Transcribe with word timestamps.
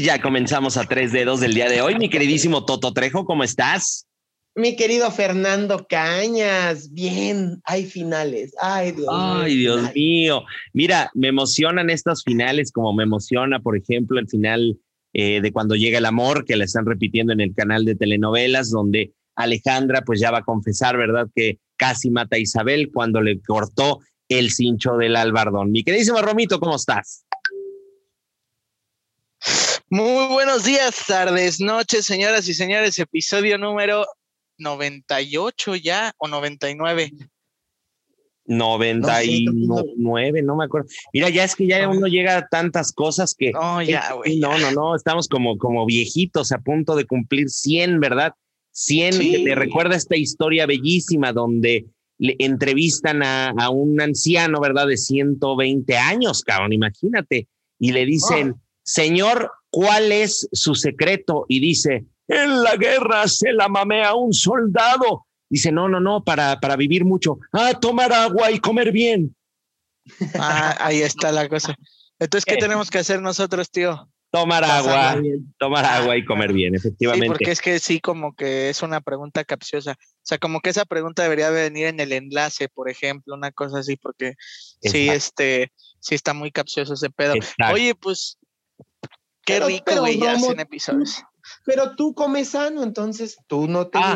Y 0.00 0.04
ya 0.04 0.18
comenzamos 0.18 0.78
a 0.78 0.84
tres 0.84 1.12
dedos 1.12 1.40
del 1.40 1.52
día 1.52 1.68
de 1.68 1.82
hoy. 1.82 1.94
Mi 1.96 2.08
queridísimo 2.08 2.64
Toto 2.64 2.94
Trejo, 2.94 3.26
¿cómo 3.26 3.44
estás? 3.44 4.06
Mi 4.54 4.74
querido 4.74 5.10
Fernando 5.10 5.86
Cañas, 5.86 6.90
bien, 6.90 7.60
hay 7.64 7.84
finales. 7.84 8.54
Ay, 8.62 8.92
Dios, 8.92 9.08
Ay, 9.10 9.58
Dios 9.58 9.94
mío. 9.94 10.44
Mira, 10.72 11.10
me 11.12 11.28
emocionan 11.28 11.90
estas 11.90 12.22
finales, 12.22 12.72
como 12.72 12.94
me 12.94 13.02
emociona, 13.02 13.60
por 13.60 13.76
ejemplo, 13.76 14.18
el 14.18 14.26
final 14.26 14.78
eh, 15.12 15.42
de 15.42 15.52
Cuando 15.52 15.74
llega 15.74 15.98
el 15.98 16.06
amor, 16.06 16.46
que 16.46 16.56
la 16.56 16.64
están 16.64 16.86
repitiendo 16.86 17.34
en 17.34 17.42
el 17.42 17.54
canal 17.54 17.84
de 17.84 17.94
telenovelas, 17.94 18.70
donde 18.70 19.12
Alejandra 19.36 20.00
pues 20.00 20.18
ya 20.18 20.30
va 20.30 20.38
a 20.38 20.44
confesar, 20.44 20.96
¿verdad? 20.96 21.28
Que 21.34 21.58
casi 21.76 22.08
mata 22.08 22.36
a 22.36 22.40
Isabel 22.40 22.88
cuando 22.90 23.20
le 23.20 23.38
cortó 23.42 24.00
el 24.30 24.50
cincho 24.50 24.96
del 24.96 25.14
albardón. 25.14 25.70
Mi 25.70 25.84
queridísimo 25.84 26.22
Romito, 26.22 26.58
¿cómo 26.58 26.76
estás? 26.76 27.26
Muy 29.92 30.28
buenos 30.28 30.62
días, 30.62 31.04
tardes, 31.04 31.60
noches, 31.60 32.06
señoras 32.06 32.48
y 32.48 32.54
señores. 32.54 32.96
Episodio 33.00 33.58
número 33.58 34.06
98 34.58 35.74
ya 35.74 36.12
o 36.16 36.28
99. 36.28 37.10
99, 38.46 40.42
no, 40.42 40.56
me 40.56 40.64
acuerdo. 40.64 40.86
Mira, 41.12 41.28
ya 41.28 41.42
es 41.42 41.56
que 41.56 41.66
ya 41.66 41.88
uno 41.88 42.06
llega 42.06 42.36
a 42.36 42.46
tantas 42.46 42.92
cosas 42.92 43.34
que. 43.36 43.50
Oh, 43.60 43.82
ya, 43.82 44.12
güey. 44.12 44.38
No, 44.38 44.56
no, 44.60 44.70
no, 44.70 44.94
estamos 44.94 45.26
como, 45.26 45.58
como 45.58 45.84
viejitos 45.86 46.52
a 46.52 46.58
punto 46.58 46.94
de 46.94 47.04
cumplir 47.04 47.48
100, 47.50 47.98
¿verdad? 47.98 48.34
100, 48.70 49.18
que 49.18 49.44
te 49.44 49.56
recuerda 49.56 49.96
esta 49.96 50.16
historia 50.16 50.66
bellísima 50.66 51.32
donde 51.32 51.86
le 52.16 52.36
entrevistan 52.38 53.24
a, 53.24 53.48
a, 53.58 53.70
un 53.70 54.00
anciano, 54.00 54.60
¿verdad? 54.60 54.86
De 54.86 54.96
120 54.96 55.96
años, 55.96 56.44
cabrón, 56.44 56.72
imagínate. 56.72 57.48
Y 57.80 57.90
le 57.90 58.06
dicen, 58.06 58.52
Oh. 58.52 58.60
señor, 58.84 59.50
¿cuál 59.70 60.12
es 60.12 60.48
su 60.52 60.74
secreto? 60.74 61.46
Y 61.48 61.60
dice, 61.60 62.04
en 62.28 62.62
la 62.62 62.76
guerra 62.76 63.26
se 63.28 63.52
la 63.52 63.68
mamea 63.68 64.14
un 64.14 64.32
soldado. 64.32 65.26
Dice, 65.48 65.72
no, 65.72 65.88
no, 65.88 65.98
no, 66.00 66.22
para, 66.22 66.60
para 66.60 66.76
vivir 66.76 67.04
mucho. 67.04 67.38
Ah, 67.52 67.74
tomar 67.80 68.12
agua 68.12 68.50
y 68.50 68.58
comer 68.60 68.92
bien. 68.92 69.34
Ah, 70.34 70.76
ahí 70.80 71.02
está 71.02 71.30
la 71.32 71.48
cosa. 71.48 71.74
Entonces, 72.18 72.44
¿qué 72.44 72.54
Eh. 72.54 72.58
tenemos 72.58 72.90
que 72.90 72.98
hacer 72.98 73.20
nosotros, 73.20 73.70
tío? 73.70 74.10
Tomar 74.32 74.62
Pasarla 74.62 75.10
agua, 75.10 75.20
bien. 75.22 75.54
tomar 75.58 75.84
agua 75.84 76.16
y 76.16 76.24
comer 76.24 76.52
bien, 76.52 76.72
Sí, 76.74 76.76
efectivamente. 76.86 77.26
porque 77.26 77.50
es 77.50 77.60
que 77.60 77.78
sí, 77.80 78.00
como 78.00 78.32
que 78.34 78.70
es 78.70 78.80
una 78.82 79.00
pregunta 79.00 79.42
capciosa. 79.44 79.92
O 79.92 80.22
sea, 80.22 80.38
como 80.38 80.60
que 80.60 80.70
esa 80.70 80.84
pregunta 80.84 81.22
debería 81.24 81.50
venir 81.50 81.86
en 81.86 81.98
el 81.98 82.12
enlace, 82.12 82.68
por 82.68 82.88
ejemplo, 82.88 83.34
una 83.34 83.50
cosa 83.50 83.80
así, 83.80 83.96
porque 83.96 84.34
sí, 84.82 85.08
este, 85.08 85.72
sí 85.98 86.14
está 86.14 86.32
muy 86.32 86.52
capcioso 86.52 86.94
ese 86.94 87.10
pedo. 87.10 87.34
Exacto. 87.34 87.74
Oye, 87.74 87.94
pues, 87.96 88.38
Pero- 89.54 89.66
rico, 89.66 89.82
pero, 89.86 90.00
güey, 90.02 90.18
ya 90.18 90.32
Romo, 90.34 90.46
hacen 90.46 90.60
episodios. 90.60 91.22
Pero 91.64 91.96
tú 91.96 92.14
comes 92.14 92.48
sano, 92.50 92.82
entonces 92.82 93.36
tú 93.46 93.66
no 93.66 93.88
te. 93.88 93.98
Ah. 93.98 94.14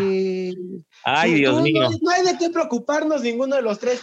Ay, 1.04 1.32
tú- 1.32 1.36
Dios 1.38 1.56
tú 1.56 1.62
mío. 1.62 1.82
No, 1.82 1.90
no 2.00 2.10
hay 2.10 2.22
de 2.24 2.38
qué 2.38 2.50
preocuparnos 2.50 3.22
ninguno 3.22 3.56
de 3.56 3.62
los 3.62 3.78
tres. 3.78 4.00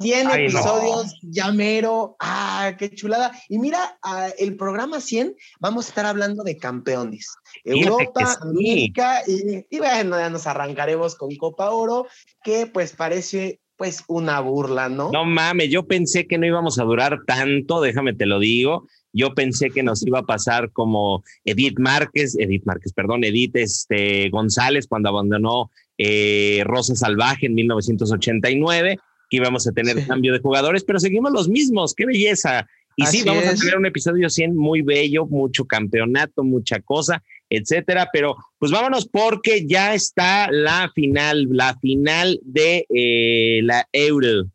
Tiene 0.00 0.30
Ay, 0.32 0.48
no. 0.48 0.58
episodios, 0.58 1.18
llamero, 1.22 2.16
ah, 2.20 2.72
qué 2.78 2.90
chulada. 2.90 3.32
Y 3.48 3.58
mira, 3.58 3.98
el 4.38 4.56
programa 4.56 5.00
100, 5.00 5.34
vamos 5.60 5.86
a 5.86 5.88
estar 5.88 6.06
hablando 6.06 6.42
de 6.44 6.56
campeones. 6.56 7.28
Fíjate 7.64 7.80
Europa, 7.88 8.26
sí. 8.26 8.36
América, 8.42 9.22
y, 9.26 9.66
y 9.70 9.78
bueno, 9.78 10.18
ya 10.18 10.30
nos 10.30 10.46
arrancaremos 10.46 11.16
con 11.16 11.34
Copa 11.36 11.70
Oro, 11.70 12.06
que 12.44 12.66
pues 12.66 12.92
parece 12.92 13.60
pues 13.76 14.02
una 14.08 14.40
burla, 14.40 14.88
¿no? 14.88 15.10
No 15.12 15.24
mames, 15.24 15.70
yo 15.70 15.86
pensé 15.86 16.26
que 16.26 16.36
no 16.38 16.46
íbamos 16.46 16.80
a 16.80 16.84
durar 16.84 17.20
tanto, 17.26 17.80
déjame 17.80 18.12
te 18.12 18.26
lo 18.26 18.40
digo. 18.40 18.88
Yo 19.12 19.34
pensé 19.34 19.70
que 19.70 19.82
nos 19.82 20.06
iba 20.06 20.20
a 20.20 20.26
pasar 20.26 20.70
como 20.72 21.22
Edith 21.44 21.78
Márquez, 21.78 22.36
Edith 22.38 22.64
Márquez, 22.64 22.92
perdón, 22.92 23.24
Edith 23.24 23.56
este, 23.56 24.28
González 24.30 24.86
cuando 24.86 25.08
abandonó 25.08 25.70
eh, 25.96 26.62
Rosa 26.64 26.94
Salvaje 26.94 27.46
en 27.46 27.54
1989, 27.54 28.98
que 29.30 29.36
íbamos 29.36 29.66
a 29.66 29.72
tener 29.72 29.96
Sí. 29.98 30.06
cambio 30.06 30.32
de 30.32 30.40
jugadores, 30.40 30.84
pero 30.84 30.98
seguimos 30.98 31.32
los 31.32 31.48
mismos, 31.48 31.94
qué 31.94 32.06
belleza. 32.06 32.66
Y 32.96 33.06
sí, 33.06 33.22
vamos 33.24 33.46
a 33.46 33.54
tener 33.54 33.76
un 33.76 33.86
episodio 33.86 34.28
100 34.28 34.56
muy 34.56 34.82
bello, 34.82 35.24
mucho 35.26 35.64
campeonato, 35.66 36.42
mucha 36.42 36.80
cosa, 36.80 37.22
etcétera, 37.48 38.08
pero 38.12 38.36
pues 38.58 38.72
vámonos 38.72 39.06
porque 39.06 39.64
ya 39.68 39.94
está 39.94 40.50
la 40.50 40.90
final, 40.94 41.46
la 41.50 41.78
final 41.78 42.40
de 42.42 42.86
eh, 42.92 43.60
la 43.62 43.86
Euro. 43.92 44.50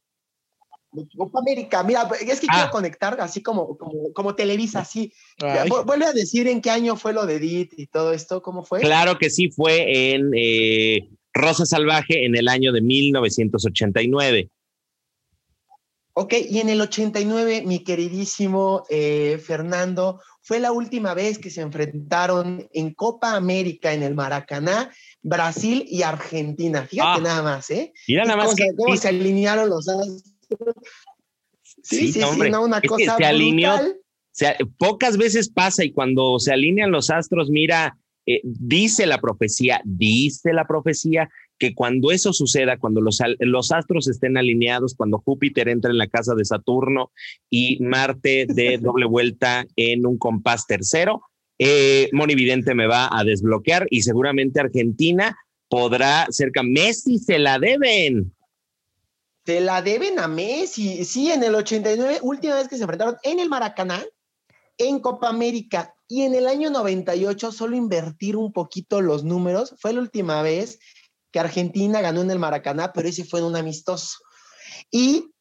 Copa 1.17 1.39
América, 1.39 1.83
mira, 1.83 2.07
es 2.21 2.39
que 2.39 2.47
Ah. 2.49 2.53
quiero 2.55 2.71
conectar 2.71 3.19
así 3.19 3.41
como, 3.41 3.77
como, 3.77 4.13
como 4.13 4.35
Televisa, 4.35 4.79
así. 4.81 5.11
Ay, 5.41 5.69
Vuelve 5.85 6.05
a 6.05 6.13
decir 6.13 6.47
en 6.47 6.61
qué 6.61 6.69
año 6.69 6.95
fue 6.95 7.13
lo 7.13 7.25
de 7.25 7.35
Edith 7.35 7.73
y 7.77 7.87
todo 7.87 8.13
esto, 8.13 8.41
¿cómo 8.41 8.63
fue? 8.63 8.79
Claro 8.81 9.17
que 9.17 9.29
sí, 9.29 9.49
fue 9.51 10.13
en 10.13 10.31
eh, 10.35 11.09
Rosa 11.33 11.65
Salvaje 11.65 12.25
en 12.25 12.35
el 12.35 12.47
año 12.47 12.71
de 12.71 12.81
1989. 12.81 14.49
Ok, 16.15 16.33
y 16.47 16.59
en 16.59 16.69
el 16.69 16.79
89, 16.79 17.63
mi 17.65 17.83
queridísimo 17.83 18.83
eh, 18.91 19.41
Fernando, 19.43 20.21
fue 20.41 20.59
la 20.59 20.71
última 20.71 21.15
vez 21.15 21.39
que 21.39 21.49
se 21.49 21.61
enfrentaron 21.61 22.67
en 22.71 22.93
Copa 22.93 23.35
América 23.35 23.93
en 23.93 24.03
el 24.03 24.13
Maracaná, 24.13 24.91
Brasil 25.23 25.83
y 25.87 26.03
Argentina. 26.03 26.85
Fíjate 26.85 27.19
Ah. 27.19 27.23
nada 27.23 27.41
más, 27.41 27.71
¿eh? 27.71 27.93
Mira 28.07 28.25
nada 28.25 28.37
más 28.37 28.45
¿Cómo, 28.45 28.57
que 28.57 28.63
se, 28.65 28.75
cómo 28.75 28.95
se 28.97 29.07
alinearon 29.07 29.69
los 29.69 29.87
astros? 29.89 30.23
Sí, 31.81 32.07
sí, 32.07 32.13
sí, 32.13 32.23
hombre, 32.23 32.49
no, 32.49 32.63
una 32.63 32.77
es 32.77 32.81
que 32.81 32.87
cosa 32.87 33.17
se 33.17 33.25
alineó 33.25 33.79
pocas 34.77 35.17
veces 35.17 35.49
pasa 35.49 35.83
y 35.83 35.91
cuando 35.91 36.39
se 36.39 36.51
alinean 36.51 36.91
los 36.91 37.09
astros, 37.09 37.49
mira, 37.49 37.97
eh, 38.25 38.41
dice 38.43 39.05
la 39.05 39.19
profecía, 39.19 39.81
dice 39.85 40.53
la 40.53 40.65
profecía 40.65 41.29
que 41.59 41.75
cuando 41.75 42.11
eso 42.11 42.33
suceda, 42.33 42.77
cuando 42.77 42.99
los 43.01 43.71
astros 43.71 44.07
estén 44.07 44.37
alineados, 44.37 44.95
cuando 44.95 45.19
Júpiter 45.19 45.69
entra 45.69 45.91
en 45.91 45.97
la 45.97 46.07
casa 46.07 46.33
de 46.35 46.45
Saturno 46.45 47.11
y 47.49 47.77
Marte 47.81 48.47
de 48.49 48.77
doble 48.81 49.05
vuelta 49.05 49.65
en 49.75 50.05
un 50.05 50.17
compás 50.17 50.65
tercero, 50.65 51.21
eh, 51.59 52.09
Monividente 52.11 52.73
me 52.73 52.87
va 52.87 53.07
a 53.11 53.23
desbloquear 53.23 53.87
y 53.89 54.01
seguramente 54.01 54.59
Argentina 54.59 55.37
podrá 55.69 56.25
cerca. 56.31 56.63
Messi 56.63 57.19
se 57.19 57.39
la 57.39 57.59
deben. 57.59 58.33
Se 59.45 59.59
la 59.59 59.81
deben 59.81 60.19
a 60.19 60.27
Messi. 60.27 61.03
Sí, 61.05 61.31
en 61.31 61.43
el 61.43 61.55
89, 61.55 62.19
última 62.21 62.55
vez 62.55 62.67
que 62.67 62.77
se 62.77 62.83
enfrentaron 62.83 63.17
en 63.23 63.39
el 63.39 63.49
Maracaná, 63.49 64.03
en 64.77 64.99
Copa 64.99 65.29
América. 65.29 65.93
Y 66.07 66.23
en 66.23 66.35
el 66.35 66.47
año 66.47 66.69
98, 66.69 67.51
solo 67.51 67.75
invertir 67.75 68.37
un 68.37 68.53
poquito 68.53 69.01
los 69.01 69.23
números, 69.23 69.75
fue 69.79 69.93
la 69.93 70.01
última 70.01 70.41
vez 70.41 70.79
que 71.31 71.39
Argentina 71.39 71.99
ganó 72.01 72.21
en 72.21 72.31
el 72.31 72.39
Maracaná, 72.39 72.93
pero 72.93 73.09
ese 73.09 73.25
fue 73.25 73.39
en 73.39 73.47
un 73.47 73.55
amistoso. 73.55 74.19
Y 74.91 75.31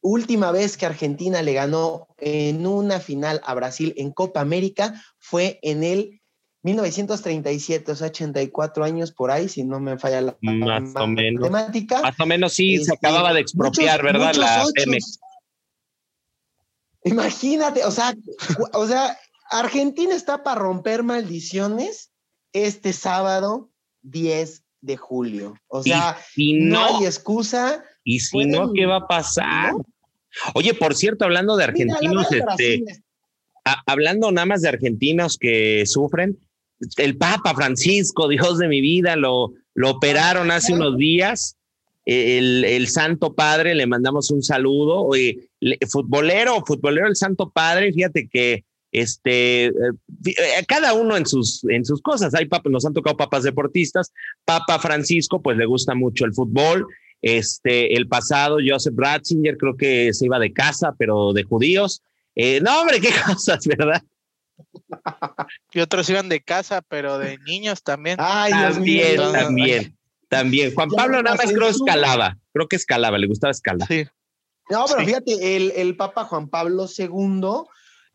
última 0.00 0.52
vez 0.52 0.76
que 0.76 0.86
Argentina 0.86 1.42
le 1.42 1.52
ganó 1.52 2.06
en 2.18 2.66
una 2.66 3.00
final 3.00 3.40
a 3.44 3.54
Brasil 3.54 3.92
en 3.96 4.12
Copa 4.12 4.40
América 4.40 5.02
fue 5.18 5.58
en 5.62 5.84
el 5.84 6.19
1937, 6.62 7.92
o 7.92 7.96
sea, 7.96 8.08
84 8.08 8.84
años 8.84 9.12
por 9.12 9.30
ahí, 9.30 9.48
si 9.48 9.64
no 9.64 9.80
me 9.80 9.98
falla 9.98 10.20
la 10.20 10.36
Más 10.42 10.94
o 10.96 11.06
menos. 11.06 11.50
matemática. 11.50 12.02
Más 12.02 12.20
o 12.20 12.26
menos 12.26 12.52
sí, 12.52 12.76
se 12.76 12.82
Este, 12.92 12.94
acababa 12.94 13.32
de 13.32 13.40
expropiar, 13.40 14.02
muchos- 14.02 14.12
¿verdad? 14.12 14.26
muchos 14.28 14.38
la. 14.44 14.66
Pemex. 14.74 15.18
Imagínate, 17.04 17.84
o 17.84 17.90
sea, 17.90 18.14
o 18.74 18.86
sea, 18.86 19.16
Argentina 19.50 20.14
está 20.14 20.42
para 20.42 20.60
romper 20.60 21.02
maldiciones 21.02 22.10
este 22.52 22.92
sábado 22.92 23.70
10 24.02 24.64
de 24.82 24.96
julio. 24.96 25.54
O 25.68 25.82
sea, 25.82 26.18
si 26.34 26.52
no, 26.54 26.80
no, 26.90 26.98
hay 26.98 27.04
excusa. 27.06 27.84
y 28.04 28.20
si 28.20 28.32
pueden- 28.32 28.50
no, 28.50 28.72
¿qué 28.72 28.84
va 28.86 28.96
a 28.96 29.06
pasar? 29.06 29.72
¿no? 29.72 29.84
Oye, 30.54 30.74
por 30.74 30.94
cierto, 30.94 31.24
hablando 31.24 31.56
de 31.56 31.64
argentinos, 31.64 32.30
este, 32.30 32.84
a- 33.64 33.82
hablando 33.86 34.30
nada 34.30 34.46
más 34.46 34.62
de 34.62 34.68
argentinos 34.68 35.36
que 35.38 35.84
sufren, 35.86 36.38
el 36.96 37.16
Papa 37.16 37.54
Francisco, 37.54 38.28
Dios 38.28 38.58
de 38.58 38.68
mi 38.68 38.80
vida, 38.80 39.16
lo, 39.16 39.52
lo 39.74 39.90
operaron 39.90 40.50
hace 40.50 40.72
unos 40.72 40.96
días. 40.96 41.56
El, 42.06 42.64
el 42.64 42.88
Santo 42.88 43.34
Padre, 43.34 43.74
le 43.74 43.86
mandamos 43.86 44.30
un 44.30 44.42
saludo. 44.42 45.02
Oye, 45.02 45.50
le- 45.60 45.78
futbolero, 45.88 46.64
futbolero 46.66 47.06
el 47.06 47.16
Santo 47.16 47.50
Padre, 47.50 47.92
fíjate 47.92 48.28
que 48.28 48.64
este, 48.92 49.66
eh, 49.66 49.72
eh, 50.26 50.64
cada 50.66 50.94
uno 50.94 51.16
en 51.16 51.26
sus, 51.26 51.62
en 51.68 51.84
sus 51.84 52.00
cosas. 52.02 52.34
Hay 52.34 52.46
papas, 52.46 52.72
nos 52.72 52.84
han 52.86 52.94
tocado 52.94 53.16
papas 53.16 53.44
deportistas. 53.44 54.12
Papa 54.44 54.78
Francisco, 54.78 55.40
pues 55.42 55.56
le 55.56 55.66
gusta 55.66 55.94
mucho 55.94 56.24
el 56.24 56.34
fútbol. 56.34 56.86
Este, 57.22 57.94
el 57.96 58.08
pasado, 58.08 58.56
Joseph 58.66 58.94
Ratzinger, 58.96 59.56
creo 59.58 59.76
que 59.76 60.12
se 60.14 60.24
iba 60.24 60.38
de 60.38 60.52
casa, 60.52 60.94
pero 60.98 61.32
de 61.32 61.44
judíos. 61.44 62.02
Eh, 62.34 62.60
no, 62.62 62.80
hombre, 62.80 63.00
qué 63.00 63.10
cosas, 63.26 63.64
¿verdad? 63.66 64.02
Y 65.72 65.80
otros 65.80 66.08
iban 66.10 66.28
de 66.28 66.40
casa, 66.42 66.82
pero 66.88 67.18
de 67.18 67.38
niños 67.38 67.82
también. 67.82 68.16
Ay, 68.20 68.52
Dios 68.52 68.78
mío. 68.78 69.02
También, 69.16 69.32
también, 69.32 69.98
también. 70.28 70.74
Juan 70.74 70.88
Pablo 70.90 71.22
nada 71.22 71.36
más 71.36 71.52
creo 71.52 71.68
escalaba, 71.68 72.36
creo 72.52 72.68
que 72.68 72.76
escalaba, 72.76 73.18
le 73.18 73.26
gustaba 73.26 73.50
escalar. 73.50 73.86
Sí. 73.88 74.06
No, 74.70 74.84
pero 74.86 75.00
Sí. 75.00 75.06
fíjate, 75.06 75.56
el, 75.56 75.72
el 75.76 75.96
Papa 75.96 76.24
Juan 76.24 76.48
Pablo 76.48 76.86
II 76.96 77.66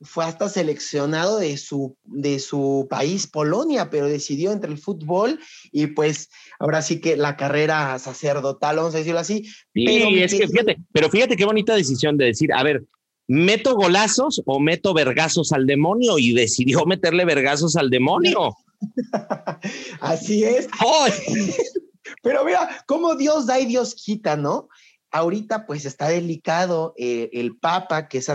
fue 0.01 0.25
hasta 0.25 0.49
seleccionado 0.49 1.39
de 1.39 1.57
su, 1.57 1.97
de 2.03 2.39
su 2.39 2.87
país, 2.89 3.27
Polonia, 3.27 3.89
pero 3.89 4.07
decidió 4.07 4.51
entre 4.51 4.71
el 4.71 4.77
fútbol 4.77 5.39
y 5.71 5.87
pues 5.87 6.29
ahora 6.59 6.81
sí 6.81 6.99
que 6.99 7.15
la 7.17 7.37
carrera 7.37 7.97
sacerdotal, 7.99 8.75
vamos 8.77 8.93
a 8.95 8.99
decirlo 8.99 9.19
así. 9.19 9.49
pero 9.73 10.09
es 10.09 10.33
que 10.33 10.47
fíjate, 10.47 10.77
pero 10.91 11.09
fíjate 11.09 11.35
qué 11.37 11.45
bonita 11.45 11.75
decisión 11.75 12.17
de 12.17 12.25
decir, 12.25 12.51
a 12.53 12.63
ver, 12.63 12.83
¿meto 13.27 13.75
golazos 13.75 14.41
o 14.45 14.59
meto 14.59 14.93
vergazos 14.93 15.51
al 15.51 15.65
demonio? 15.65 16.17
Y 16.17 16.33
decidió 16.33 16.85
meterle 16.85 17.25
vergazos 17.25 17.75
al 17.75 17.89
demonio. 17.89 18.55
Así 19.99 20.43
es. 20.43 20.67
Pero 22.21 22.43
mira, 22.45 22.83
cómo 22.87 23.15
Dios 23.15 23.45
da 23.47 23.59
y 23.59 23.65
Dios 23.65 23.95
quita, 23.95 24.35
¿no? 24.35 24.69
Ahorita 25.11 25.65
pues 25.65 25.85
está 25.85 26.09
delicado 26.09 26.93
eh, 26.97 27.29
el 27.33 27.57
Papa, 27.57 28.07
que 28.07 28.17
es 28.17 28.29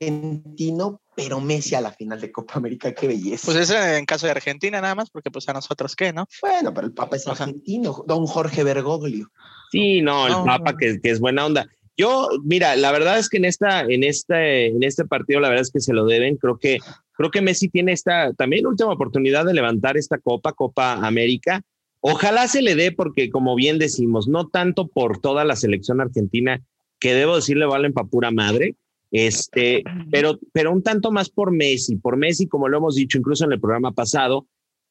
argentino, 0.00 1.00
pero 1.14 1.40
Messi 1.40 1.74
a 1.74 1.80
la 1.80 1.92
final 1.92 2.20
de 2.20 2.32
Copa 2.32 2.54
América, 2.54 2.92
qué 2.92 3.06
belleza. 3.06 3.44
Pues 3.44 3.56
eso 3.58 3.76
en 3.76 4.06
caso 4.06 4.26
de 4.26 4.32
Argentina 4.32 4.80
nada 4.80 4.94
más, 4.94 5.10
porque 5.10 5.30
pues 5.30 5.48
a 5.48 5.52
nosotros 5.52 5.94
qué, 5.94 6.12
¿no? 6.12 6.26
Bueno, 6.40 6.72
pero 6.72 6.86
el 6.86 6.94
Papa 6.94 7.16
es 7.16 7.26
argentino, 7.26 8.04
don 8.06 8.26
Jorge 8.26 8.64
Bergoglio. 8.64 9.30
Sí, 9.70 10.00
no, 10.00 10.26
el 10.26 10.34
Papa 10.44 10.76
que, 10.76 11.00
que, 11.00 11.10
es 11.10 11.20
buena 11.20 11.44
onda. 11.44 11.66
Yo, 11.96 12.28
mira, 12.44 12.74
la 12.76 12.90
verdad 12.90 13.18
es 13.18 13.28
que 13.28 13.36
en 13.36 13.44
esta, 13.44 13.82
en 13.82 14.02
este, 14.04 14.66
en 14.66 14.82
este 14.82 15.04
partido, 15.04 15.40
la 15.40 15.48
verdad 15.48 15.62
es 15.62 15.70
que 15.70 15.80
se 15.80 15.92
lo 15.92 16.06
deben. 16.06 16.36
Creo 16.36 16.58
que, 16.58 16.78
creo 17.12 17.30
que 17.30 17.42
Messi 17.42 17.68
tiene 17.68 17.92
esta 17.92 18.32
también 18.32 18.66
última 18.66 18.92
oportunidad 18.92 19.44
de 19.44 19.54
levantar 19.54 19.96
esta 19.96 20.18
Copa, 20.18 20.52
Copa 20.52 20.94
América. 20.94 21.62
Ojalá 22.00 22.48
se 22.48 22.62
le 22.62 22.74
dé, 22.74 22.92
porque 22.92 23.30
como 23.30 23.54
bien 23.54 23.78
decimos, 23.78 24.26
no 24.26 24.48
tanto 24.48 24.88
por 24.88 25.20
toda 25.20 25.44
la 25.44 25.54
selección 25.54 26.00
argentina, 26.00 26.60
que 26.98 27.14
debo 27.14 27.36
decirle 27.36 27.66
valen 27.66 27.92
para 27.92 28.08
pura 28.08 28.30
madre, 28.30 28.76
este, 29.10 29.84
pero, 30.10 30.38
pero 30.52 30.72
un 30.72 30.82
tanto 30.82 31.12
más 31.12 31.28
por 31.28 31.52
Messi, 31.52 31.96
por 31.96 32.16
Messi, 32.16 32.46
como 32.46 32.68
lo 32.68 32.78
hemos 32.78 32.94
dicho 32.94 33.18
incluso 33.18 33.44
en 33.44 33.52
el 33.52 33.60
programa 33.60 33.92
pasado, 33.92 34.46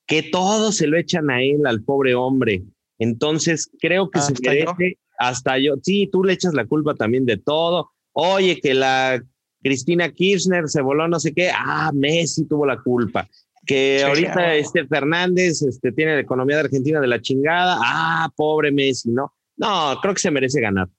que 0.06 0.21
todos 0.24 0.75
se 0.75 0.88
lo 0.88 0.97
echan 0.97 1.31
a 1.31 1.42
él, 1.42 1.65
al 1.65 1.83
pobre 1.83 2.13
hombre. 2.13 2.63
Entonces, 3.00 3.71
creo 3.80 4.12
que 4.12 4.19
se 4.19 4.33
merece, 4.44 4.97
hasta 5.21 5.57
yo, 5.57 5.75
sí, 5.81 6.09
tú 6.12 6.23
le 6.23 6.33
echas 6.33 6.53
la 6.53 6.65
culpa 6.65 6.95
también 6.95 7.25
de 7.25 7.38
todo. 7.38 7.91
Oye, 8.13 8.59
que 8.59 8.73
la 8.73 9.21
Cristina 9.62 10.12
Kirchner 10.12 10.68
se 10.68 10.81
voló 10.81 11.07
no 11.07 11.19
sé 11.19 11.33
qué, 11.33 11.51
ah, 11.53 11.91
Messi 11.94 12.45
tuvo 12.45 12.65
la 12.65 12.81
culpa. 12.81 13.27
Que 13.65 14.03
ahorita 14.03 14.56
este 14.56 14.88
Fernández 14.88 15.62
este, 15.62 15.91
tiene 15.91 16.15
la 16.15 16.21
economía 16.21 16.57
de 16.57 16.63
Argentina 16.63 17.00
de 17.00 17.07
la 17.07 17.21
chingada, 17.21 17.77
ah, 17.79 18.29
pobre 18.35 18.71
Messi, 18.71 19.12
¿no? 19.12 19.33
No, 19.57 20.00
creo 20.01 20.13
que 20.15 20.19
se 20.19 20.31
merece 20.31 20.59
ganar 20.59 20.89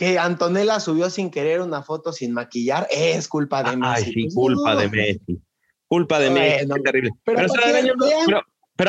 que 0.00 0.18
Antonella 0.18 0.80
subió 0.80 1.10
sin 1.10 1.30
querer 1.30 1.60
una 1.60 1.82
foto 1.82 2.10
sin 2.10 2.32
maquillar, 2.32 2.86
es 2.90 3.28
culpa 3.28 3.62
de 3.62 3.76
Messi. 3.76 4.04
Ay, 4.06 4.12
sí, 4.14 4.34
culpa 4.34 4.74
de 4.74 4.88
Messi. 4.88 5.42
Culpa 5.88 6.18
de 6.18 6.30
Messi, 6.30 6.66
terrible. 6.82 7.10
Pero, 7.22 7.42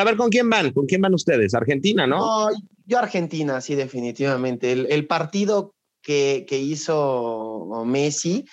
a 0.00 0.04
ver, 0.04 0.16
¿con 0.16 0.30
quién 0.30 0.48
van? 0.48 0.72
¿Con 0.72 0.86
quién 0.86 1.00
van 1.00 1.14
ustedes? 1.14 1.54
Argentina, 1.54 2.06
¿no? 2.06 2.48
no 2.48 2.56
yo 2.86 2.98
Argentina, 2.98 3.60
sí, 3.60 3.74
definitivamente. 3.74 4.72
El, 4.72 5.06
partido 5.06 5.74
que, 6.00 6.46
que, 6.48 6.58
hizo 6.58 7.84
Messi, 7.86 8.44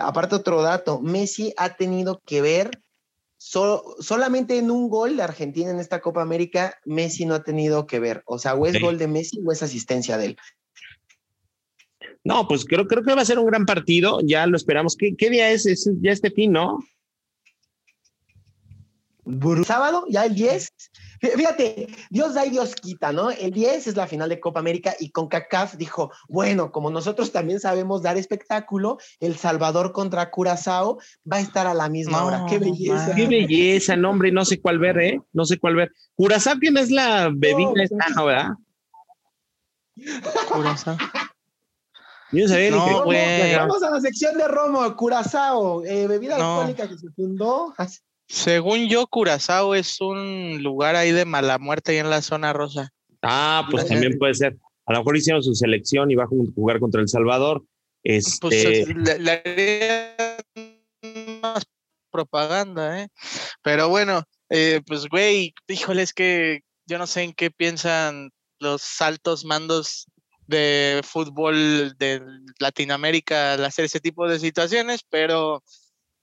aparte 0.00 0.36
otro 0.36 0.62
dato, 0.62 1.00
Messi 1.00 1.52
ha 1.56 1.76
tenido 1.76 2.22
que 2.24 2.40
ver 2.40 2.70
solamente 3.38 4.58
en 4.58 4.70
un 4.70 4.88
gol 4.88 5.16
de 5.16 5.22
Argentina 5.22 5.70
en 5.70 5.78
esta 5.78 6.00
Copa 6.00 6.22
América, 6.22 6.78
Messi 6.84 7.26
no 7.26 7.34
ha 7.34 7.42
tenido 7.42 7.86
que 7.86 8.00
ver. 8.00 8.22
O 8.26 8.38
sea, 8.38 8.54
o 8.54 8.66
es 8.66 8.80
gol 8.80 8.98
de 8.98 9.08
Messi 9.08 9.40
o 9.44 9.52
es 9.52 9.62
asistencia 9.62 10.16
de 10.16 10.26
él. 10.26 10.36
No, 12.24 12.48
pues 12.48 12.64
creo, 12.64 12.88
creo 12.88 13.04
que 13.04 13.14
va 13.14 13.22
a 13.22 13.26
ser 13.26 13.38
un 13.38 13.46
gran 13.46 13.66
partido. 13.66 14.20
Ya 14.24 14.46
lo 14.46 14.56
esperamos. 14.56 14.96
¿Qué, 14.96 15.14
qué 15.16 15.30
día 15.30 15.50
es? 15.50 15.64
es? 15.66 15.88
Ya 16.00 16.10
este 16.10 16.30
fin, 16.30 16.52
¿no? 16.52 16.78
Sábado, 19.64 20.04
ya 20.08 20.24
el 20.24 20.34
10. 20.34 20.68
Fíjate, 21.20 21.88
Dios 22.10 22.34
da 22.34 22.46
y 22.46 22.50
Dios 22.50 22.74
quita, 22.76 23.12
¿no? 23.12 23.30
El 23.30 23.50
10 23.50 23.88
es 23.88 23.96
la 23.96 24.06
final 24.06 24.28
de 24.28 24.38
Copa 24.38 24.60
América 24.60 24.94
y 25.00 25.10
con 25.10 25.28
CACAF 25.28 25.74
dijo, 25.76 26.12
bueno, 26.28 26.70
como 26.70 26.90
nosotros 26.90 27.32
también 27.32 27.58
sabemos 27.58 28.02
dar 28.02 28.16
espectáculo, 28.16 28.98
El 29.18 29.36
Salvador 29.36 29.92
contra 29.92 30.30
Curazao 30.30 30.98
va 31.30 31.38
a 31.38 31.40
estar 31.40 31.66
a 31.66 31.74
la 31.74 31.88
misma 31.88 32.24
hora. 32.24 32.46
¡Qué 32.48 32.58
belleza! 32.58 33.14
¡Qué 33.16 33.26
belleza! 33.26 33.96
No, 33.96 34.10
hombre, 34.10 34.30
no 34.30 34.44
sé 34.44 34.60
cuál 34.60 34.78
ver, 34.78 34.98
¿eh? 34.98 35.20
No 35.32 35.44
sé 35.44 35.58
cuál 35.58 35.74
ver. 35.74 35.92
Curazao, 36.14 36.54
¿quién 36.60 36.76
es 36.76 36.90
la 36.90 37.30
bebida 37.34 37.72
no, 37.74 37.82
esta, 37.82 38.08
no, 38.14 38.26
verdad? 38.26 38.50
Curazao. 40.48 40.96
Yo 42.32 42.48
sabía 42.48 42.70
no, 42.70 43.04
Vamos 43.06 43.82
a 43.82 43.90
la 43.90 44.00
sección 44.00 44.36
de 44.36 44.46
Romo, 44.46 44.94
Curazao, 44.96 45.84
eh, 45.84 46.06
bebida 46.06 46.36
alcohólica 46.36 46.88
que 46.88 46.98
se 46.98 47.08
fundó. 47.10 47.72
Según 48.28 48.88
yo, 48.88 49.06
Curazao 49.06 49.74
es 49.74 50.00
un 50.00 50.62
lugar 50.62 50.96
ahí 50.96 51.12
de 51.12 51.24
mala 51.24 51.58
muerte 51.58 51.92
ahí 51.92 51.98
en 51.98 52.10
la 52.10 52.22
zona 52.22 52.52
rosa. 52.52 52.92
Ah, 53.22 53.66
pues 53.70 53.86
también 53.86 54.18
puede 54.18 54.34
ser. 54.34 54.56
A 54.86 54.92
lo 54.92 55.00
mejor 55.00 55.16
hicieron 55.16 55.42
su 55.42 55.54
selección 55.54 56.10
y 56.10 56.14
va 56.14 56.24
a 56.24 56.28
jugar 56.28 56.80
contra 56.80 57.00
El 57.00 57.08
Salvador. 57.08 57.64
Pues 58.02 58.40
este... 58.40 58.94
le, 58.94 59.30
haría 59.32 60.16
más 61.42 61.64
propaganda, 62.10 63.02
¿eh? 63.02 63.08
Pero 63.62 63.88
bueno, 63.88 64.22
eh, 64.48 64.80
pues 64.86 65.08
güey, 65.08 65.54
híjole, 65.66 66.02
es 66.02 66.12
que 66.12 66.60
yo 66.86 66.98
no 66.98 67.06
sé 67.06 67.22
en 67.22 67.32
qué 67.32 67.50
piensan 67.50 68.30
los 68.60 69.00
altos 69.00 69.44
mandos 69.44 70.06
de 70.46 71.00
fútbol 71.04 71.96
de 71.98 72.22
Latinoamérica 72.60 73.54
al 73.54 73.64
hacer 73.64 73.86
ese 73.86 73.98
tipo 73.98 74.28
de 74.28 74.38
situaciones, 74.38 75.00
pero 75.10 75.64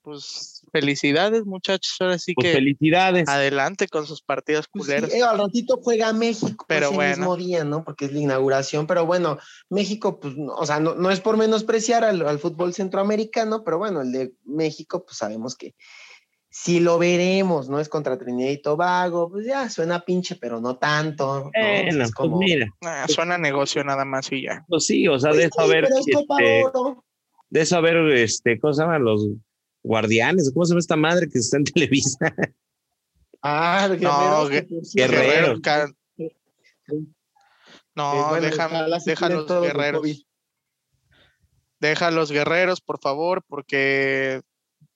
pues 0.03 0.65
felicidades 0.71 1.45
muchachos, 1.45 1.95
ahora 1.99 2.19
sí 2.19 2.33
pues, 2.33 2.47
que 2.47 2.53
felicidades. 2.53 3.27
adelante 3.27 3.87
con 3.87 4.05
sus 4.05 4.21
partidos 4.21 4.67
pues 4.71 4.85
culeros. 4.85 5.13
Eh, 5.13 5.23
al 5.23 5.37
ratito 5.39 5.79
juega 5.81 6.13
México 6.13 6.65
pero 6.67 6.89
ese 6.89 7.17
mismo 7.17 7.35
día, 7.37 7.63
¿no? 7.63 7.83
Porque 7.83 8.05
es 8.05 8.13
la 8.13 8.19
inauguración, 8.19 8.85
pero 8.85 9.05
bueno, 9.05 9.39
México, 9.69 10.19
pues, 10.19 10.35
o 10.37 10.65
sea, 10.65 10.79
no, 10.79 10.95
no 10.95 11.09
es 11.09 11.21
por 11.21 11.37
menospreciar 11.37 12.03
al, 12.03 12.27
al, 12.27 12.39
fútbol 12.39 12.73
centroamericano, 12.73 13.63
pero 13.63 13.77
bueno, 13.77 14.01
el 14.01 14.11
de 14.11 14.33
México, 14.43 15.05
pues 15.05 15.17
sabemos 15.17 15.55
que 15.55 15.73
si 16.49 16.79
lo 16.79 16.99
veremos, 16.99 17.67
¿no? 17.67 17.79
Es 17.79 17.89
contra 17.89 18.15
Trinidad 18.19 18.51
y 18.51 18.61
Tobago, 18.61 19.31
pues 19.31 19.47
ya 19.47 19.69
suena 19.71 20.01
pinche, 20.01 20.35
pero 20.35 20.61
no 20.61 20.77
tanto. 20.77 21.45
¿no? 21.45 21.51
Pues 21.51 22.11
como... 22.11 22.37
mira. 22.37 22.67
Ah, 22.81 23.07
suena 23.07 23.39
negocio 23.39 23.83
nada 23.83 24.05
más 24.05 24.31
y 24.31 24.43
ya. 24.43 24.63
Pues 24.67 24.85
sí, 24.85 25.07
o 25.07 25.17
sea, 25.17 25.31
de 25.31 25.45
eso 25.45 25.61
haber. 25.61 25.85
Este, 25.85 26.11
de 27.49 27.61
eso 27.61 27.77
haber, 27.77 27.97
este, 28.17 28.59
¿cómo 28.59 28.71
se 28.73 28.83
llaman 28.83 29.03
los 29.03 29.27
guardianes? 29.83 30.51
¿Cómo 30.53 30.65
se 30.65 30.71
llama 30.71 30.79
esta 30.79 30.95
madre 30.95 31.29
que 31.29 31.39
está 31.39 31.57
en 31.57 31.63
Televisa? 31.65 32.33
Ah, 33.41 33.87
guerreros. 33.89 34.01
No, 34.01 34.49
guerreros. 34.95 35.61
No, 37.95 38.41
deja, 38.41 38.87
deja 39.05 39.29
los 39.29 39.47
guerreros. 39.47 40.25
Deja 41.79 42.11
los 42.11 42.31
guerreros, 42.31 42.81
por 42.81 42.99
favor, 42.99 43.43
porque 43.47 44.41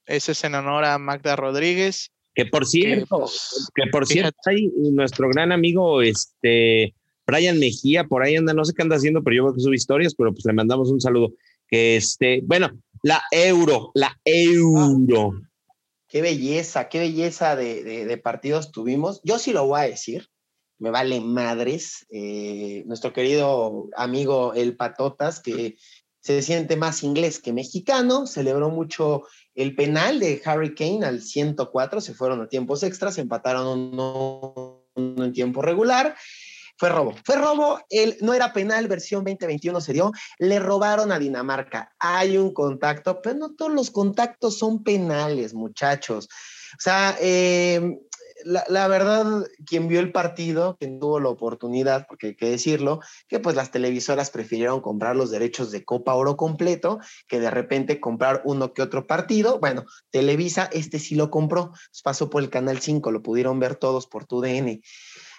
ese 0.05 0.31
es 0.31 0.43
en 0.45 0.55
honor 0.55 0.85
a 0.85 0.97
Magda 0.97 1.35
Rodríguez. 1.35 2.11
Que 2.33 2.45
por 2.45 2.65
cierto, 2.65 3.19
pues, 3.19 3.69
que, 3.75 3.89
por 3.91 4.05
cierto, 4.05 4.37
hay 4.45 4.67
nuestro 4.91 5.27
gran 5.27 5.51
amigo, 5.51 6.01
este, 6.01 6.95
Brian 7.25 7.59
Mejía, 7.59 8.05
por 8.05 8.23
ahí 8.23 8.35
anda, 8.35 8.53
no 8.53 8.63
sé 8.63 8.73
qué 8.73 8.83
anda 8.83 8.95
haciendo, 8.95 9.23
pero 9.23 9.35
yo 9.35 9.43
veo 9.45 9.53
que 9.53 9.59
sube 9.59 9.75
historias, 9.75 10.15
pero 10.15 10.31
pues 10.31 10.45
le 10.45 10.53
mandamos 10.53 10.89
un 10.89 11.01
saludo. 11.01 11.33
Que 11.67 11.97
este, 11.97 12.41
bueno, 12.45 12.71
la 13.01 13.21
euro, 13.31 13.91
la 13.93 14.19
euro. 14.25 15.33
Ah, 15.33 15.47
qué 16.07 16.21
belleza, 16.21 16.89
qué 16.89 16.99
belleza 16.99 17.55
de, 17.55 18.19
partidos 18.23 18.71
tuvimos. 18.71 19.21
Yo 19.23 19.39
sí 19.39 19.53
lo 19.53 19.67
voy 19.67 19.81
a 19.81 19.89
decir, 19.89 20.29
me 20.79 20.89
vale 20.89 21.21
madres. 21.21 22.05
Eh, 22.09 22.83
nuestro 22.85 23.13
querido 23.13 23.89
amigo 23.95 24.53
El 24.53 24.75
Patotas, 24.75 25.39
que 25.39 25.77
se 26.21 26.41
siente 26.41 26.75
más 26.75 27.03
inglés 27.03 27.39
que 27.39 27.53
mexicano, 27.53 28.27
celebró 28.27 28.69
mucho 28.69 29.23
el 29.55 29.75
penal 29.75 30.19
de 30.19 30.41
Harry 30.43 30.75
Kane 30.75 31.05
al 31.05 31.21
104, 31.21 32.01
se 32.01 32.13
fueron 32.13 32.41
a 32.41 32.49
tiempos 32.49 32.83
extras, 32.83 33.17
empataron 33.17 33.97
en 34.95 35.33
tiempo 35.33 35.61
regular. 35.61 36.15
Fue 36.77 36.89
robo, 36.89 37.15
fue 37.23 37.37
robo, 37.37 37.79
el, 37.89 38.17
no 38.21 38.33
era 38.33 38.53
penal, 38.53 38.87
versión 38.87 39.23
2021 39.23 39.81
se 39.81 39.93
dio, 39.93 40.11
le 40.37 40.59
robaron 40.59 41.11
a 41.11 41.19
Dinamarca. 41.19 41.95
Hay 41.99 42.37
un 42.37 42.53
contacto, 42.53 43.21
pero 43.21 43.35
no 43.35 43.55
todos 43.55 43.73
los 43.73 43.89
contactos 43.89 44.59
son 44.59 44.83
penales, 44.83 45.53
muchachos. 45.53 46.27
O 46.77 46.81
sea, 46.81 47.17
eh, 47.19 47.97
la, 48.43 48.87
verdad, 48.87 49.45
quien 49.65 49.87
vio 49.87 49.99
el 49.99 50.11
partido, 50.11 50.77
quien 50.77 50.99
tuvo 50.99 51.19
la 51.19 51.29
oportunidad, 51.29 52.05
porque 52.07 52.27
hay 52.27 52.35
que 52.35 52.49
decirlo, 52.49 52.99
que 53.27 53.39
pues 53.39 53.55
las 53.55 53.71
televisoras 53.71 54.29
prefirieron 54.29 54.81
comprar 54.81 55.15
los 55.15 55.31
derechos 55.31 55.71
de 55.71 55.83
Copa 55.83 56.13
Oro 56.13 56.37
completo 56.37 56.99
que 57.27 57.39
de 57.39 57.49
repente 57.49 57.99
comprar 57.99 58.41
uno 58.45 58.73
que 58.73 58.81
otro 58.81 59.07
partido. 59.07 59.59
Bueno, 59.59 59.85
Televisa, 60.11 60.69
este 60.71 60.99
sí 60.99 61.15
lo 61.15 61.29
compró, 61.29 61.71
pasó 62.03 62.29
por 62.29 62.43
el 62.43 62.49
Canal 62.49 62.79
5, 62.79 63.11
lo 63.11 63.21
pudieron 63.21 63.59
ver 63.59 63.75
todos 63.75 64.07
por 64.07 64.25
tu 64.25 64.41
DN. 64.41 64.81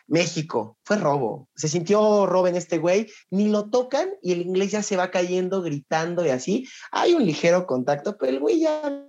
México, 0.09 0.79
fue 0.85 0.97
robo. 0.97 1.49
Se 1.55 1.69
sintió 1.69 2.27
robo 2.27 2.49
en 2.49 2.57
este 2.57 2.79
güey, 2.79 3.09
ni 3.31 3.49
lo 3.49 3.71
tocan 3.71 4.09
y 4.23 4.33
el 4.33 4.43
inglés 4.43 4.73
ya 4.73 4.83
se 4.83 4.97
va 4.97 5.11
cayendo, 5.11 5.63
gritando 5.63 6.25
y 6.25 6.31
así. 6.31 6.67
Hay 6.91 7.15
un 7.15 7.25
ligero 7.25 7.67
contacto, 7.67 8.17
pero 8.19 8.33
el 8.33 8.41
güey 8.41 8.61
ya 8.61 9.05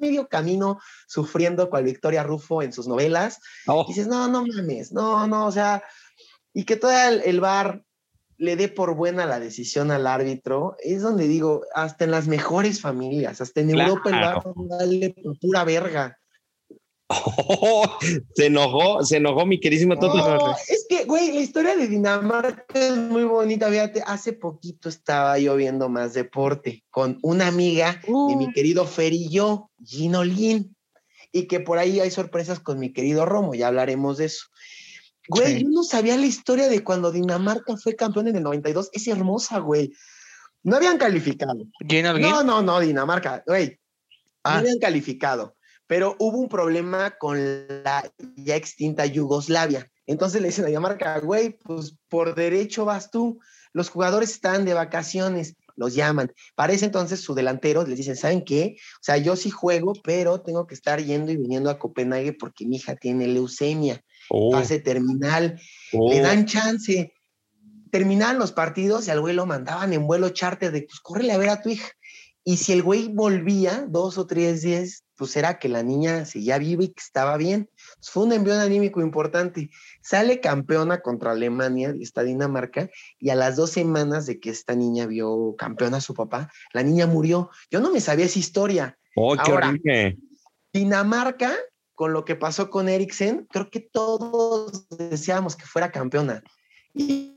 medio 0.00 0.28
camino 0.28 0.78
sufriendo 1.06 1.68
cual 1.68 1.84
Victoria 1.84 2.22
Rufo 2.22 2.62
en 2.62 2.72
sus 2.72 2.88
novelas. 2.88 3.38
Oh. 3.66 3.84
Y 3.84 3.92
dices, 3.92 4.08
no, 4.08 4.28
no 4.28 4.44
mames, 4.46 4.92
no, 4.92 5.26
no, 5.26 5.46
o 5.46 5.52
sea, 5.52 5.82
y 6.54 6.64
que 6.64 6.76
todo 6.76 6.90
el, 6.90 7.22
el 7.24 7.40
bar 7.40 7.84
le 8.38 8.56
dé 8.56 8.68
por 8.68 8.94
buena 8.94 9.26
la 9.26 9.40
decisión 9.40 9.90
al 9.90 10.06
árbitro, 10.06 10.76
es 10.78 11.02
donde 11.02 11.26
digo, 11.26 11.62
hasta 11.74 12.04
en 12.04 12.12
las 12.12 12.28
mejores 12.28 12.80
familias, 12.80 13.40
hasta 13.40 13.60
en 13.60 13.70
Claro. 13.70 13.90
Europa 13.90 14.10
el 14.10 14.20
bar 14.20 14.42
vale 14.56 15.14
por 15.22 15.38
pura 15.38 15.64
verga. 15.64 16.17
se 18.34 18.46
enojó, 18.46 19.02
se 19.02 19.16
enojó 19.16 19.46
mi 19.46 19.60
querísimo 19.60 19.98
Toto. 19.98 20.16
No, 20.16 20.56
es 20.68 20.86
que, 20.88 21.04
güey, 21.04 21.32
la 21.32 21.40
historia 21.40 21.76
de 21.76 21.88
Dinamarca 21.88 22.78
es 22.78 22.96
muy 22.96 23.24
bonita. 23.24 23.70
Fíjate, 23.70 24.02
hace 24.06 24.34
poquito 24.34 24.88
estaba 24.88 25.38
yo 25.38 25.56
viendo 25.56 25.88
más 25.88 26.12
deporte 26.14 26.84
con 26.90 27.18
una 27.22 27.46
amiga 27.46 28.00
de 28.02 28.36
mi 28.36 28.52
querido 28.52 28.84
Fer 28.86 29.12
y 29.12 29.30
yo, 29.30 29.70
Gino 29.82 30.22
Lin, 30.22 30.76
y 31.32 31.46
que 31.46 31.60
por 31.60 31.78
ahí 31.78 32.00
hay 32.00 32.10
sorpresas 32.10 32.60
con 32.60 32.78
mi 32.78 32.92
querido 32.92 33.24
Romo, 33.24 33.54
ya 33.54 33.68
hablaremos 33.68 34.18
de 34.18 34.26
eso. 34.26 34.46
Güey, 35.28 35.58
Sí. 35.58 35.62
yo 35.64 35.68
no 35.70 35.82
sabía 35.84 36.16
la 36.16 36.26
historia 36.26 36.68
de 36.68 36.82
cuando 36.82 37.12
Dinamarca 37.12 37.76
fue 37.76 37.94
campeón 37.94 38.28
en 38.28 38.36
el 38.36 38.42
92. 38.42 38.88
Es 38.92 39.06
hermosa, 39.08 39.58
güey. 39.58 39.92
No 40.62 40.76
habían 40.76 40.98
calificado. 40.98 41.54
Gino. 41.86 42.18
No, 42.18 42.42
no, 42.42 42.62
no, 42.62 42.80
Dinamarca, 42.80 43.42
güey. 43.46 43.78
Ah. 44.42 44.54
No 44.54 44.58
habían 44.60 44.78
calificado, 44.78 45.54
pero 45.88 46.14
hubo 46.20 46.38
un 46.38 46.48
problema 46.48 47.16
con 47.18 47.38
la 47.82 48.08
ya 48.36 48.54
extinta 48.54 49.06
Yugoslavia. 49.06 49.90
Entonces 50.06 50.40
le 50.40 50.48
dicen 50.48 50.64
a 50.64 50.68
Dinamarca, 50.68 51.18
güey, 51.18 51.58
pues 51.58 51.96
por 52.08 52.36
derecho 52.36 52.84
vas 52.84 53.10
tú. 53.10 53.40
Los 53.72 53.90
jugadores 53.90 54.30
están 54.30 54.64
de 54.64 54.74
vacaciones, 54.74 55.56
los 55.74 55.94
llaman. 55.94 56.32
Para 56.54 56.72
ese 56.72 56.84
entonces 56.84 57.20
su 57.20 57.34
delantero 57.34 57.84
les 57.84 57.98
dicen, 57.98 58.16
¿saben 58.16 58.44
qué? 58.44 58.76
O 58.96 59.02
sea, 59.02 59.16
yo 59.16 59.34
sí 59.34 59.50
juego, 59.50 59.94
pero 60.04 60.40
tengo 60.40 60.66
que 60.66 60.74
estar 60.74 61.02
yendo 61.02 61.32
y 61.32 61.36
viniendo 61.36 61.70
a 61.70 61.78
Copenhague 61.78 62.34
porque 62.34 62.66
mi 62.66 62.76
hija 62.76 62.94
tiene 62.94 63.26
leucemia, 63.26 64.04
Oh, 64.30 64.52
fase 64.52 64.78
terminal 64.80 65.58
oh. 65.92 66.12
le 66.12 66.20
dan 66.20 66.46
chance. 66.46 67.12
Terminaban 67.90 68.38
los 68.38 68.52
partidos 68.52 69.06
y 69.06 69.10
al 69.10 69.20
güey 69.20 69.34
lo 69.34 69.46
mandaban 69.46 69.94
en 69.94 70.06
vuelo 70.06 70.28
charter 70.28 70.70
de, 70.70 70.82
pues, 70.82 71.00
córrele 71.00 71.32
a 71.32 71.38
ver 71.38 71.48
a 71.48 71.62
tu 71.62 71.70
hija. 71.70 71.88
Y 72.44 72.58
si 72.58 72.72
el 72.72 72.82
güey 72.82 73.08
volvía 73.08 73.86
dos 73.88 74.18
o 74.18 74.26
tres 74.26 74.60
días, 74.62 75.04
pues 75.18 75.36
era 75.36 75.58
que 75.58 75.68
la 75.68 75.82
niña 75.82 76.24
seguía 76.24 76.56
viva 76.58 76.84
y 76.84 76.88
que 76.88 77.00
estaba 77.00 77.36
bien. 77.36 77.68
Pues, 77.96 78.10
fue 78.10 78.22
un 78.24 78.32
envío 78.32 78.58
anímico 78.58 79.02
importante. 79.02 79.68
Sale 80.00 80.40
campeona 80.40 81.00
contra 81.00 81.32
Alemania, 81.32 81.92
esta 82.00 82.22
Dinamarca, 82.22 82.88
y 83.18 83.30
a 83.30 83.34
las 83.34 83.56
dos 83.56 83.70
semanas 83.70 84.24
de 84.26 84.38
que 84.40 84.50
esta 84.50 84.74
niña 84.74 85.06
vio 85.06 85.54
campeona 85.58 85.98
a 85.98 86.00
su 86.00 86.14
papá, 86.14 86.50
la 86.72 86.82
niña 86.82 87.06
murió. 87.06 87.50
Yo 87.70 87.80
no 87.80 87.90
me 87.92 88.00
sabía 88.00 88.26
esa 88.26 88.38
historia. 88.38 88.96
Oh, 89.16 89.34
qué 89.34 89.50
Ahora. 89.50 89.68
horrible. 89.68 90.16
Dinamarca, 90.72 91.52
con 91.94 92.12
lo 92.12 92.24
que 92.24 92.36
pasó 92.36 92.70
con 92.70 92.88
Eriksen, 92.88 93.46
creo 93.50 93.68
que 93.70 93.80
todos 93.80 94.86
deseábamos 94.96 95.56
que 95.56 95.64
fuera 95.66 95.90
campeona. 95.90 96.42
Y 96.94 97.34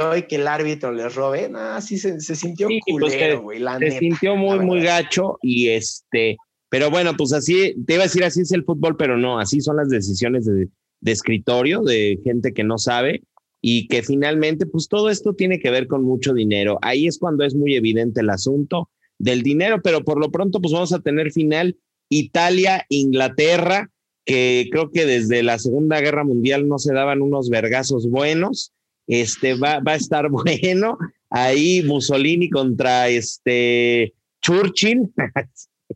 hoy 0.00 0.24
que 0.24 0.36
el 0.36 0.46
árbitro 0.46 0.92
le 0.92 1.08
robe, 1.08 1.48
no, 1.48 1.80
sí 1.80 1.98
se, 1.98 2.20
se 2.20 2.36
sintió 2.36 2.68
Sí, 2.68 2.80
pues 2.86 3.14
culero, 3.14 3.42
güey, 3.42 3.58
Se 3.58 3.78
neta. 3.78 3.98
sintió 3.98 4.36
muy, 4.36 4.58
la 4.58 4.62
muy 4.64 4.78
verdad. 4.80 5.02
gacho 5.04 5.38
y 5.42 5.68
este, 5.70 6.36
pero 6.74 6.90
bueno, 6.90 7.12
pues 7.16 7.32
así, 7.32 7.72
te 7.86 7.94
iba 7.94 8.02
a 8.02 8.06
decir 8.06 8.24
así 8.24 8.40
es 8.40 8.50
el 8.50 8.64
fútbol, 8.64 8.96
pero 8.96 9.16
no, 9.16 9.38
así 9.38 9.60
son 9.60 9.76
las 9.76 9.88
decisiones 9.90 10.44
de, 10.44 10.68
de 11.00 11.12
escritorio, 11.12 11.82
de 11.82 12.18
gente 12.24 12.52
que 12.52 12.64
no 12.64 12.78
sabe 12.78 13.22
y 13.60 13.86
que 13.86 14.02
finalmente, 14.02 14.66
pues 14.66 14.88
todo 14.88 15.08
esto 15.08 15.34
tiene 15.34 15.60
que 15.60 15.70
ver 15.70 15.86
con 15.86 16.02
mucho 16.02 16.34
dinero. 16.34 16.80
Ahí 16.82 17.06
es 17.06 17.20
cuando 17.20 17.44
es 17.44 17.54
muy 17.54 17.76
evidente 17.76 18.22
el 18.22 18.30
asunto 18.30 18.90
del 19.20 19.42
dinero, 19.42 19.82
pero 19.84 20.02
por 20.02 20.18
lo 20.18 20.32
pronto, 20.32 20.60
pues 20.60 20.72
vamos 20.72 20.92
a 20.92 20.98
tener 20.98 21.30
final 21.30 21.76
Italia-Inglaterra, 22.08 23.92
que 24.24 24.68
creo 24.72 24.90
que 24.90 25.06
desde 25.06 25.44
la 25.44 25.60
Segunda 25.60 26.00
Guerra 26.00 26.24
Mundial 26.24 26.66
no 26.66 26.80
se 26.80 26.92
daban 26.92 27.22
unos 27.22 27.50
vergazos 27.50 28.10
buenos. 28.10 28.72
Este 29.06 29.54
va, 29.54 29.78
va 29.78 29.92
a 29.92 29.96
estar 29.96 30.28
bueno. 30.28 30.98
Ahí 31.30 31.84
Mussolini 31.84 32.50
contra 32.50 33.08
este 33.10 34.12
Churchill. 34.42 35.12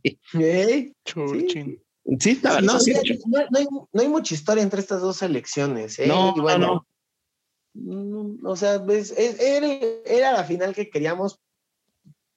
¿Eh? 0.40 0.92
Churchin. 1.04 1.82
Sí, 2.20 2.30
estaba, 2.30 2.60
Sí, 2.60 2.66
no, 2.66 2.80
sí, 2.80 2.94
sí, 2.94 3.18
no, 3.26 3.38
no 3.50 3.58
hay, 3.58 3.66
no 3.92 4.00
hay 4.02 4.08
mucha 4.08 4.34
historia 4.34 4.62
entre 4.62 4.80
estas 4.80 5.00
dos 5.02 5.20
elecciones. 5.22 5.98
¿eh? 5.98 6.06
No, 6.06 6.32
Y 6.36 6.40
bueno, 6.40 6.86
no, 7.74 8.34
mm, 8.34 8.46
O 8.46 8.56
sea, 8.56 8.82
pues, 8.84 9.10
es- 9.16 9.38
era, 9.40 9.66
era 10.06 10.32
la 10.32 10.44
final 10.44 10.74
que 10.74 10.88
queríamos 10.88 11.38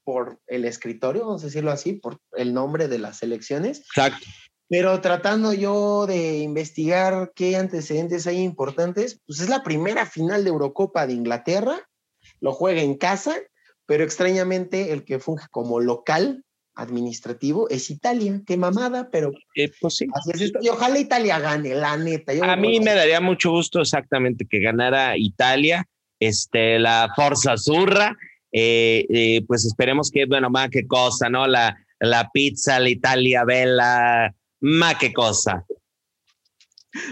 por 0.03 0.39
el 0.47 0.65
escritorio, 0.65 1.25
vamos 1.25 1.43
a 1.43 1.45
decirlo 1.45 1.71
así, 1.71 1.93
por 1.93 2.17
el 2.33 2.53
nombre 2.53 2.87
de 2.87 2.99
las 2.99 3.23
elecciones. 3.23 3.79
exacto. 3.79 4.25
Pero 4.67 4.99
tratando 5.01 5.51
yo 5.53 6.05
de 6.07 6.39
investigar 6.39 7.33
qué 7.35 7.57
antecedentes 7.57 8.25
hay 8.25 8.37
importantes, 8.41 9.19
pues 9.27 9.41
es 9.41 9.49
la 9.49 9.63
primera 9.63 10.05
final 10.05 10.43
de 10.45 10.49
Eurocopa 10.49 11.05
de 11.05 11.13
Inglaterra, 11.13 11.87
lo 12.39 12.53
juega 12.53 12.81
en 12.81 12.95
casa, 12.97 13.35
pero 13.85 14.03
extrañamente 14.05 14.93
el 14.93 15.03
que 15.03 15.19
funge 15.19 15.45
como 15.51 15.81
local 15.81 16.45
administrativo 16.75 17.69
es 17.69 17.89
Italia. 17.89 18.41
Qué 18.45 18.57
mamada, 18.57 19.09
pero 19.11 19.31
Eh, 19.55 19.71
pues 19.81 19.97
sí. 19.97 20.07
así 20.13 20.31
es 20.33 20.41
esto. 20.41 20.59
Y 20.61 20.69
ojalá 20.69 20.99
Italia 20.99 21.39
gane, 21.39 21.75
la 21.75 21.97
neta. 21.97 22.33
Yo 22.33 22.43
A 22.43 22.55
mí 22.55 22.79
me 22.79 22.93
daría 22.95 23.19
mucho 23.21 23.51
gusto 23.51 23.81
exactamente 23.81 24.45
que 24.49 24.59
ganara 24.59 25.17
Italia, 25.17 25.85
este, 26.19 26.79
la 26.79 27.11
Forza 27.15 27.53
Azurra. 27.53 28.15
eh, 28.53 29.05
eh, 29.09 29.41
pues 29.47 29.63
esperemos 29.65 30.11
que, 30.11 30.25
bueno, 30.25 30.49
más 30.49 30.69
qué 30.69 30.85
cosa, 30.85 31.29
¿no? 31.29 31.47
La, 31.47 31.77
la 31.99 32.29
pizza, 32.33 32.79
la 32.79 32.89
Italia 32.89 33.45
Bella, 33.45 34.33
más 34.59 34.95
qué 34.95 35.13
cosa. 35.13 35.63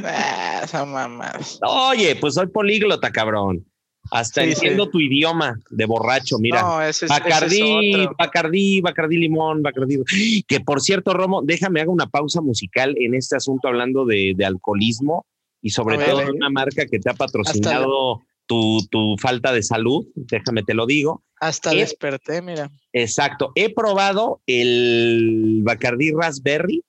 Ah, 0.04 0.62
esa 0.66 0.84
mamá. 0.84 1.32
Oye, 1.62 2.18
pues 2.18 2.34
soy 2.34 2.48
políglota, 2.48 3.10
cabrón. 3.12 3.66
Hasta 4.12 4.44
Sí, 4.44 4.52
entiendo 4.52 4.86
sí. 4.86 4.92
tu 4.92 5.00
idioma 5.00 5.60
de 5.70 5.86
borracho, 5.86 6.38
mira. 6.40 6.62
No, 6.62 6.82
ese, 6.82 7.06
es- 7.06 7.12
ese 7.12 7.20
Bacardí, 7.20 7.92
es. 8.02 8.08
Bacardí, 8.18 8.82
Bacardí 8.82 9.18
Limón, 9.18 9.62
Bacardí. 9.62 9.98
Que 10.48 10.60
por 10.60 10.82
cierto, 10.82 11.14
Romo, 11.14 11.42
déjame 11.44 11.82
hago 11.82 11.92
una 11.92 12.08
pausa 12.08 12.42
musical 12.42 12.96
en 12.98 13.14
este 13.16 13.36
asunto 13.36 13.68
hablando 13.68 14.06
de, 14.06 14.34
de 14.36 14.46
alcoholismo 14.46 15.26
y 15.62 15.70
sobre 15.72 15.98
ver, 15.98 16.10
todo 16.10 16.32
una 16.34 16.50
marca 16.50 16.86
que 16.86 17.00
te 17.00 17.10
ha 17.10 17.14
patrocinado 17.14 18.22
tu, 18.46 18.80
tu 18.90 19.16
falta 19.20 19.52
de 19.54 19.62
salud. 19.64 20.08
Déjame 20.16 20.64
te 20.64 20.74
lo 20.74 20.86
digo. 20.86 21.24
Hasta 21.40 21.72
desperté, 21.72 22.42
mira. 22.42 22.70
Exacto. 22.94 23.52
He 23.56 23.74
probado 23.74 24.42
el 24.48 25.62
Bacardí 25.64 26.12
Raspberry. 26.12 26.84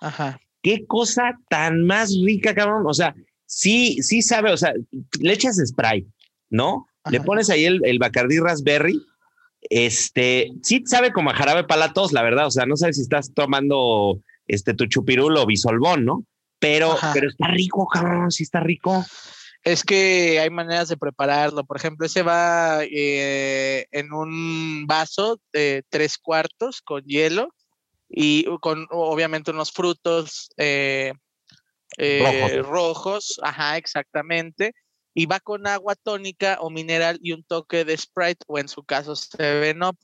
Ajá. 0.00 0.40
Qué 0.62 0.86
cosa 0.86 1.38
tan 1.48 1.84
más 1.86 2.12
rica, 2.24 2.54
cabrón. 2.54 2.82
O 2.86 2.92
sea, 2.94 3.14
sí, 3.46 4.02
sí 4.02 4.22
sabe, 4.22 4.52
o 4.52 4.56
sea, 4.56 4.72
le 5.20 5.32
echas 5.32 5.56
spray, 5.64 6.06
¿no? 6.50 6.86
Le 7.10 7.20
pones 7.20 7.48
ahí 7.50 7.64
el, 7.64 7.80
el 7.84 7.98
Bacardí 7.98 8.38
Raspberry. 8.38 9.00
Este, 9.62 10.52
sí 10.62 10.82
sabe 10.86 11.12
como 11.12 11.30
a 11.30 11.34
jarabe 11.34 11.64
para 11.64 11.86
la 11.86 11.92
tos, 11.92 12.12
la 12.12 12.22
verdad. 12.22 12.46
O 12.46 12.50
sea, 12.50 12.66
no 12.66 12.76
sabes 12.76 12.96
si 12.96 13.02
estás 13.02 13.32
tomando 13.34 14.20
este 14.46 14.74
tu 14.74 14.86
chupirulo 14.86 15.42
o 15.42 15.46
bisolbón, 15.46 16.04
¿no? 16.04 16.24
Pero, 16.58 16.92
Ajá. 16.92 17.12
pero 17.14 17.28
está 17.28 17.48
rico, 17.48 17.86
cabrón, 17.86 18.30
sí 18.30 18.42
está 18.42 18.60
rico. 18.60 19.04
Es 19.62 19.84
que 19.84 20.38
hay 20.40 20.50
maneras 20.50 20.88
de 20.88 20.96
prepararlo. 20.96 21.64
Por 21.64 21.76
ejemplo, 21.76 22.06
ese 22.06 22.22
va 22.22 22.80
eh, 22.82 23.86
en 23.90 24.12
un 24.12 24.86
vaso 24.86 25.40
de 25.52 25.84
tres 25.88 26.18
cuartos 26.18 26.80
con 26.80 27.02
hielo 27.04 27.54
y 28.08 28.44
con 28.60 28.86
obviamente 28.90 29.50
unos 29.50 29.72
frutos 29.72 30.50
eh, 30.56 31.12
eh, 31.98 32.62
rojos. 32.62 33.40
Ajá, 33.42 33.76
exactamente. 33.76 34.74
Y 35.14 35.26
va 35.26 35.40
con 35.40 35.66
agua 35.66 35.94
tónica 35.96 36.58
o 36.60 36.70
mineral 36.70 37.18
y 37.22 37.32
un 37.32 37.42
toque 37.44 37.84
de 37.84 37.96
Sprite 37.96 38.44
o 38.46 38.58
en 38.58 38.68
su 38.68 38.84
caso 38.84 39.16
Seven 39.16 39.82
Up. 39.82 39.96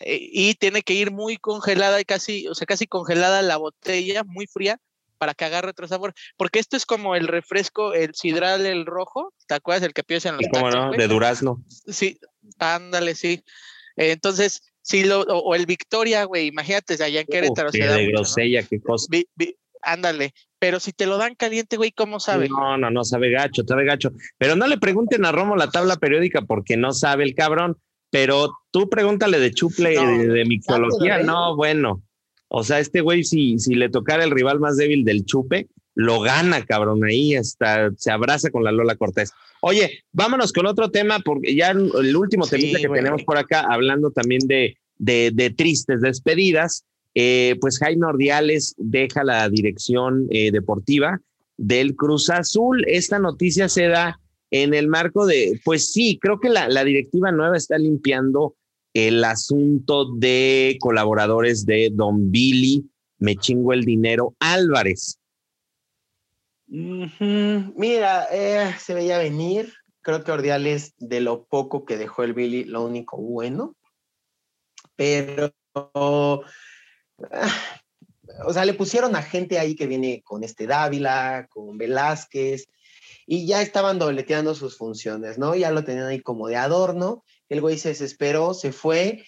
Eh, 0.00 0.18
Y 0.20 0.54
tiene 0.54 0.82
que 0.82 0.94
ir 0.94 1.10
muy 1.10 1.36
congelada 1.36 2.00
y 2.00 2.04
casi, 2.04 2.46
o 2.48 2.54
sea, 2.54 2.66
casi 2.66 2.86
congelada 2.86 3.42
la 3.42 3.56
botella, 3.56 4.22
muy 4.24 4.46
fría, 4.46 4.78
para 5.18 5.34
que 5.34 5.44
agarre 5.44 5.70
otro 5.70 5.88
sabor. 5.88 6.14
Porque 6.36 6.58
esto 6.60 6.76
es 6.76 6.86
como 6.86 7.16
el 7.16 7.28
refresco, 7.28 7.92
el 7.92 8.14
sidral, 8.14 8.64
el 8.66 8.86
rojo, 8.86 9.34
¿te 9.46 9.54
acuerdas? 9.54 9.82
El 9.82 9.92
que 9.92 10.04
pides 10.04 10.24
en 10.26 10.36
los 10.36 10.46
cómo 10.48 10.70
no, 10.70 10.92
de 10.92 11.08
durazno. 11.08 11.62
Sí, 11.68 12.18
ándale, 12.58 13.14
sí. 13.14 13.42
Entonces, 13.96 14.62
sí, 14.80 15.04
lo, 15.04 15.20
o, 15.22 15.38
o 15.38 15.54
el 15.54 15.66
Victoria, 15.66 16.24
güey, 16.24 16.46
imagínate, 16.46 16.94
allá 17.02 17.20
en 17.20 17.26
Querétaro 17.26 17.70
se 17.70 17.84
da 17.84 17.96
de 17.96 18.04
mucho, 18.04 18.12
¿no? 18.12 18.18
grosella, 18.22 18.62
qué 18.62 18.80
cosa. 18.80 19.06
Vi- 19.10 19.28
vi- 19.34 19.56
ándale, 19.82 20.34
pero 20.58 20.80
si 20.80 20.92
te 20.92 21.06
lo 21.06 21.18
dan 21.18 21.34
caliente, 21.34 21.76
güey, 21.76 21.92
¿cómo 21.92 22.20
sabe? 22.20 22.48
No, 22.48 22.76
no, 22.76 22.90
no, 22.90 23.04
sabe 23.04 23.30
gacho, 23.30 23.62
sabe 23.66 23.84
gacho. 23.84 24.12
Pero 24.38 24.56
no 24.56 24.66
le 24.66 24.78
pregunten 24.78 25.24
a 25.24 25.32
Romo 25.32 25.56
la 25.56 25.70
tabla 25.70 25.96
periódica 25.96 26.42
porque 26.42 26.76
no 26.76 26.92
sabe 26.92 27.24
el 27.24 27.34
cabrón. 27.34 27.76
Pero 28.10 28.50
tú 28.72 28.88
pregúntale 28.88 29.38
de 29.38 29.52
chuple, 29.52 29.94
No, 29.94 30.06
de, 30.06 30.26
de 30.26 30.44
mixología. 30.44 31.22
No, 31.22 31.54
bueno. 31.54 32.02
O 32.48 32.64
sea, 32.64 32.80
este 32.80 33.00
güey, 33.00 33.22
si, 33.22 33.58
si 33.60 33.76
le 33.76 33.88
tocara 33.88 34.24
el 34.24 34.32
rival 34.32 34.58
más 34.58 34.76
débil 34.76 35.04
del 35.04 35.24
chupe, 35.24 35.68
lo 35.94 36.20
gana, 36.20 36.64
cabrón, 36.64 37.04
ahí 37.04 37.36
hasta 37.36 37.90
se 37.96 38.10
abraza 38.10 38.50
con 38.50 38.64
la 38.64 38.72
Lola 38.72 38.96
Cortés. 38.96 39.32
Oye, 39.60 40.02
vámonos 40.12 40.52
con 40.52 40.66
otro 40.66 40.90
tema, 40.90 41.20
porque 41.20 41.54
ya 41.54 41.70
el 41.70 42.16
último 42.16 42.46
tema 42.46 42.78
que 42.78 42.88
tenemos 42.88 43.22
por 43.24 43.38
acá, 43.38 43.66
hablando 43.68 44.10
también 44.10 44.40
de, 44.46 44.76
de, 44.98 45.50
tristes 45.50 46.00
despedidas, 46.00 46.84
eh, 47.14 47.56
pues 47.60 47.78
Jaime 47.78 48.06
Ordiales 48.06 48.74
deja 48.78 49.24
la 49.24 49.48
dirección 49.48 50.26
eh, 50.30 50.50
deportiva 50.52 51.20
del 51.56 51.96
Cruz 51.96 52.30
Azul. 52.30 52.84
Esta 52.86 53.18
noticia 53.18 53.68
se 53.68 53.88
da 53.88 54.20
en 54.50 54.74
el 54.74 54.88
marco 54.88 55.26
de, 55.26 55.60
pues 55.64 55.92
sí, 55.92 56.18
creo 56.20 56.40
que 56.40 56.48
la, 56.48 56.84
directiva 56.84 57.30
nueva 57.32 57.56
está 57.56 57.78
limpiando 57.78 58.56
el 58.94 59.22
asunto 59.22 60.12
de 60.16 60.76
colaboradores 60.80 61.64
de 61.64 61.90
Don 61.92 62.30
Billy, 62.30 62.90
me 63.18 63.36
chingo 63.36 63.72
el 63.72 63.84
dinero, 63.84 64.34
Álvarez. 64.40 65.18
Mira, 66.66 68.26
eh, 68.32 68.74
se 68.78 68.94
veía 68.94 69.18
venir. 69.18 69.72
Creo 70.02 70.24
que 70.24 70.32
Ordiales, 70.32 70.94
de 70.98 71.20
lo 71.20 71.44
poco 71.44 71.84
que 71.84 71.98
dejó 71.98 72.22
el 72.22 72.32
Billy, 72.32 72.64
lo 72.64 72.84
único 72.84 73.18
bueno. 73.18 73.76
Pero, 74.96 75.52
o 78.44 78.52
sea, 78.52 78.64
le 78.64 78.74
pusieron 78.74 79.16
a 79.16 79.22
gente 79.22 79.58
ahí 79.58 79.74
que 79.74 79.86
viene 79.86 80.22
con 80.22 80.44
este 80.44 80.66
Dávila, 80.66 81.46
con 81.50 81.78
Velázquez, 81.78 82.68
y 83.26 83.46
ya 83.46 83.62
estaban 83.62 83.98
dobleteando 83.98 84.54
sus 84.54 84.76
funciones, 84.76 85.38
¿no? 85.38 85.54
Ya 85.54 85.70
lo 85.70 85.84
tenían 85.84 86.06
ahí 86.06 86.20
como 86.20 86.48
de 86.48 86.56
adorno. 86.56 87.24
El 87.48 87.60
güey 87.60 87.78
se 87.78 87.90
desesperó, 87.90 88.54
se 88.54 88.72
fue. 88.72 89.24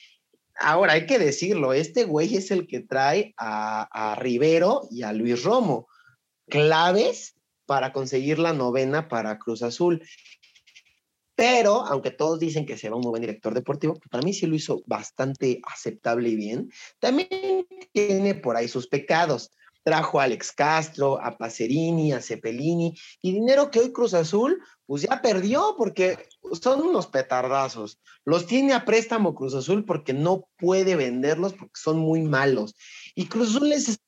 Ahora 0.59 0.95
hay 0.95 1.07
que 1.07 1.19
decirlo, 1.19 1.73
este 1.73 2.05
güey 2.05 2.37
es 2.37 2.51
el 2.51 2.67
que 2.67 2.81
trae 2.81 3.35
a, 3.37 3.83
a 3.91 4.15
Rivero 4.17 4.83
y 4.91 5.03
a 5.03 5.13
Luis 5.13 5.43
Romo 5.45 5.89
claves 6.49 7.35
para 7.65 7.93
conseguir 7.93 8.39
la 8.39 8.53
novena 8.53 9.09
para 9.09 9.39
Cruz 9.39 9.63
Azul. 9.63 10.03
Pero, 11.43 11.85
aunque 11.87 12.13
todos 12.13 12.39
dicen 12.39 12.65
que 12.65 12.79
se 12.79 12.89
va 12.89 12.95
un 12.95 13.03
buen 13.03 13.21
director 13.21 13.53
deportivo, 13.53 13.99
para 14.13 14.23
mí 14.23 14.33
sí 14.33 14.47
lo 14.47 14.55
hizo 14.55 14.81
bastante 14.87 15.61
aceptable 15.65 16.29
y 16.29 16.37
bien. 16.37 16.71
También 17.01 17.67
tiene 17.91 18.37
por 18.37 18.57
ahí 18.57 18.69
sus 18.69 18.87
pecados. 18.87 19.51
Trajo 19.83 20.21
a 20.21 20.23
Alex 20.23 20.53
Castro, 20.53 21.21
a 21.21 21.37
Pacerini, 21.37 22.13
a 22.13 22.23
Cepelini, 22.23 22.95
y 23.21 23.33
dinero 23.33 23.73
que 23.73 23.81
hoy 23.81 23.91
Cruz 23.91 24.15
Azul, 24.15 24.63
pues 24.87 25.03
ya 25.03 25.21
perdió 25.21 25.75
porque 25.77 26.29
son 26.61 26.81
unos 26.81 27.09
petardazos. 27.09 27.99
Los 28.25 28.47
tiene 28.47 28.73
a 28.75 28.85
préstamo 28.85 29.35
Cruz 29.35 29.57
Azul 29.57 29.85
porque 29.85 30.13
no 30.13 30.49
puede 30.59 30.95
venderlos 30.95 31.55
porque 31.55 31.73
son 31.75 31.99
muy 31.99 32.23
malos. 32.23 32.77
Y 33.17 33.27
Cruz 33.27 33.49
Azul 33.49 33.69
les 33.69 33.99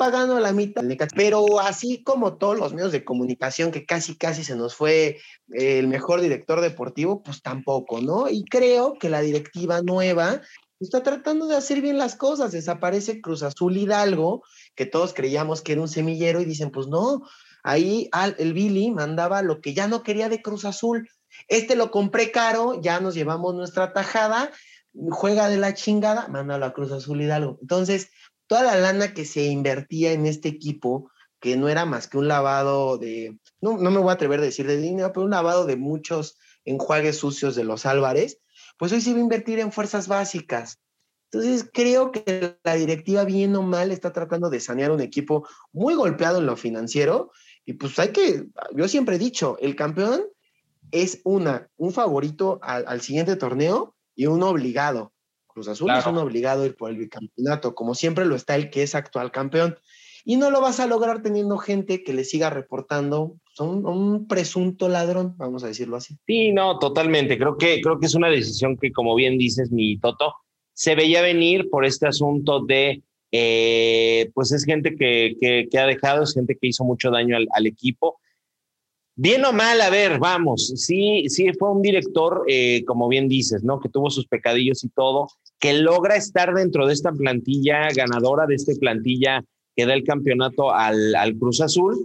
pagando 0.00 0.40
la 0.40 0.54
mitad, 0.54 0.82
pero 1.14 1.60
así 1.60 2.02
como 2.02 2.38
todos 2.38 2.58
los 2.58 2.72
medios 2.72 2.90
de 2.90 3.04
comunicación 3.04 3.70
que 3.70 3.84
casi 3.84 4.16
casi 4.16 4.44
se 4.44 4.56
nos 4.56 4.74
fue 4.74 5.18
eh, 5.52 5.78
el 5.78 5.88
mejor 5.88 6.22
director 6.22 6.62
deportivo, 6.62 7.22
pues 7.22 7.42
tampoco, 7.42 8.00
¿no? 8.00 8.30
Y 8.30 8.46
creo 8.46 8.94
que 8.94 9.10
la 9.10 9.20
directiva 9.20 9.82
nueva 9.82 10.40
está 10.80 11.02
tratando 11.02 11.48
de 11.48 11.56
hacer 11.56 11.82
bien 11.82 11.98
las 11.98 12.16
cosas, 12.16 12.52
desaparece 12.52 13.20
Cruz 13.20 13.42
Azul 13.42 13.76
Hidalgo, 13.76 14.42
que 14.74 14.86
todos 14.86 15.12
creíamos 15.12 15.60
que 15.60 15.72
era 15.72 15.82
un 15.82 15.88
semillero 15.88 16.40
y 16.40 16.46
dicen, 16.46 16.70
pues 16.70 16.86
no, 16.86 17.20
ahí 17.62 18.08
el 18.38 18.54
Billy 18.54 18.90
mandaba 18.92 19.42
lo 19.42 19.60
que 19.60 19.74
ya 19.74 19.86
no 19.86 20.02
quería 20.02 20.30
de 20.30 20.40
Cruz 20.40 20.64
Azul. 20.64 21.10
Este 21.46 21.76
lo 21.76 21.90
compré 21.90 22.32
caro, 22.32 22.80
ya 22.80 23.00
nos 23.00 23.14
llevamos 23.14 23.54
nuestra 23.54 23.92
tajada, 23.92 24.50
juega 25.10 25.50
de 25.50 25.58
la 25.58 25.74
chingada, 25.74 26.26
mándalo 26.28 26.64
a 26.64 26.72
Cruz 26.72 26.90
Azul 26.90 27.20
Hidalgo. 27.20 27.58
Entonces, 27.60 28.08
toda 28.50 28.64
la 28.64 28.74
lana 28.74 29.14
que 29.14 29.24
se 29.24 29.44
invertía 29.44 30.10
en 30.10 30.26
este 30.26 30.48
equipo, 30.48 31.08
que 31.38 31.56
no 31.56 31.68
era 31.68 31.84
más 31.84 32.08
que 32.08 32.18
un 32.18 32.26
lavado 32.26 32.98
de, 32.98 33.38
no, 33.60 33.78
no 33.78 33.92
me 33.92 34.00
voy 34.00 34.10
a 34.10 34.14
atrever 34.14 34.40
a 34.40 34.42
decir 34.42 34.66
de 34.66 34.76
dinero, 34.76 35.12
pero 35.12 35.24
un 35.24 35.30
lavado 35.30 35.66
de 35.66 35.76
muchos 35.76 36.36
enjuagues 36.64 37.16
sucios 37.16 37.54
de 37.54 37.62
los 37.62 37.86
Álvarez, 37.86 38.40
pues 38.76 38.90
hoy 38.90 39.02
se 39.02 39.12
va 39.12 39.18
a 39.18 39.20
invertir 39.20 39.60
en 39.60 39.70
fuerzas 39.70 40.08
básicas. 40.08 40.80
Entonces, 41.30 41.70
creo 41.72 42.10
que 42.10 42.58
la 42.64 42.74
directiva, 42.74 43.22
bien 43.22 43.54
o 43.54 43.62
mal, 43.62 43.92
está 43.92 44.12
tratando 44.12 44.50
de 44.50 44.58
sanear 44.58 44.90
un 44.90 45.00
equipo 45.00 45.46
muy 45.72 45.94
golpeado 45.94 46.38
en 46.38 46.46
lo 46.46 46.56
financiero. 46.56 47.30
Y 47.64 47.74
pues 47.74 48.00
hay 48.00 48.08
que, 48.08 48.46
yo 48.74 48.88
siempre 48.88 49.14
he 49.14 49.20
dicho, 49.20 49.58
el 49.60 49.76
campeón 49.76 50.24
es 50.90 51.20
una, 51.22 51.70
un 51.76 51.92
favorito 51.92 52.58
al, 52.62 52.84
al 52.88 53.00
siguiente 53.00 53.36
torneo 53.36 53.94
y 54.16 54.26
un 54.26 54.42
obligado. 54.42 55.12
Cruz 55.52 55.68
Azul 55.68 55.90
es 55.90 56.06
un 56.06 56.18
obligado 56.18 56.62
a 56.62 56.66
ir 56.66 56.76
por 56.76 56.90
el 56.90 56.96
bicampeonato, 56.96 57.74
como 57.74 57.94
siempre 57.94 58.24
lo 58.24 58.36
está 58.36 58.56
el 58.56 58.70
que 58.70 58.82
es 58.82 58.94
actual 58.94 59.30
campeón. 59.30 59.76
Y 60.24 60.36
no 60.36 60.50
lo 60.50 60.60
vas 60.60 60.80
a 60.80 60.86
lograr 60.86 61.22
teniendo 61.22 61.56
gente 61.56 62.02
que 62.04 62.12
le 62.12 62.24
siga 62.24 62.50
reportando 62.50 63.36
son 63.54 63.86
un 63.86 64.26
presunto 64.26 64.88
ladrón, 64.88 65.34
vamos 65.36 65.64
a 65.64 65.68
decirlo 65.68 65.96
así. 65.96 66.16
Sí, 66.26 66.52
no, 66.52 66.78
totalmente. 66.78 67.36
Creo 67.36 67.56
que, 67.56 67.80
creo 67.80 67.98
que 67.98 68.06
es 68.06 68.14
una 68.14 68.28
decisión 68.28 68.76
que, 68.76 68.92
como 68.92 69.14
bien 69.14 69.38
dices, 69.38 69.70
mi 69.70 69.98
Toto, 69.98 70.34
se 70.72 70.94
veía 70.94 71.22
venir 71.22 71.68
por 71.68 71.84
este 71.84 72.06
asunto 72.06 72.64
de, 72.64 73.02
eh, 73.32 74.30
pues 74.34 74.52
es 74.52 74.64
gente 74.64 74.94
que, 74.94 75.66
que, 75.70 75.78
ha 75.78 75.86
dejado, 75.86 76.22
es 76.22 76.34
gente 76.34 76.56
que 76.60 76.68
hizo 76.68 76.84
mucho 76.84 77.10
daño 77.10 77.36
al, 77.36 77.48
al 77.52 77.66
equipo 77.66 78.19
Bien 79.22 79.44
o 79.44 79.52
mal, 79.52 79.78
a 79.82 79.90
ver, 79.90 80.18
vamos, 80.18 80.72
sí, 80.76 81.24
sí 81.28 81.52
fue 81.52 81.70
un 81.70 81.82
director, 81.82 82.42
eh, 82.48 82.82
como 82.86 83.06
bien 83.06 83.28
dices, 83.28 83.62
¿no? 83.62 83.78
Que 83.78 83.90
tuvo 83.90 84.08
sus 84.08 84.26
pecadillos 84.26 84.82
y 84.82 84.88
todo, 84.88 85.28
que 85.58 85.74
logra 85.74 86.16
estar 86.16 86.54
dentro 86.54 86.86
de 86.86 86.94
esta 86.94 87.12
plantilla 87.12 87.88
ganadora, 87.94 88.46
de 88.46 88.54
esta 88.54 88.72
plantilla 88.80 89.44
que 89.76 89.84
da 89.84 89.92
el 89.92 90.04
campeonato 90.04 90.72
al, 90.72 91.14
al 91.14 91.36
Cruz 91.36 91.60
Azul, 91.60 91.98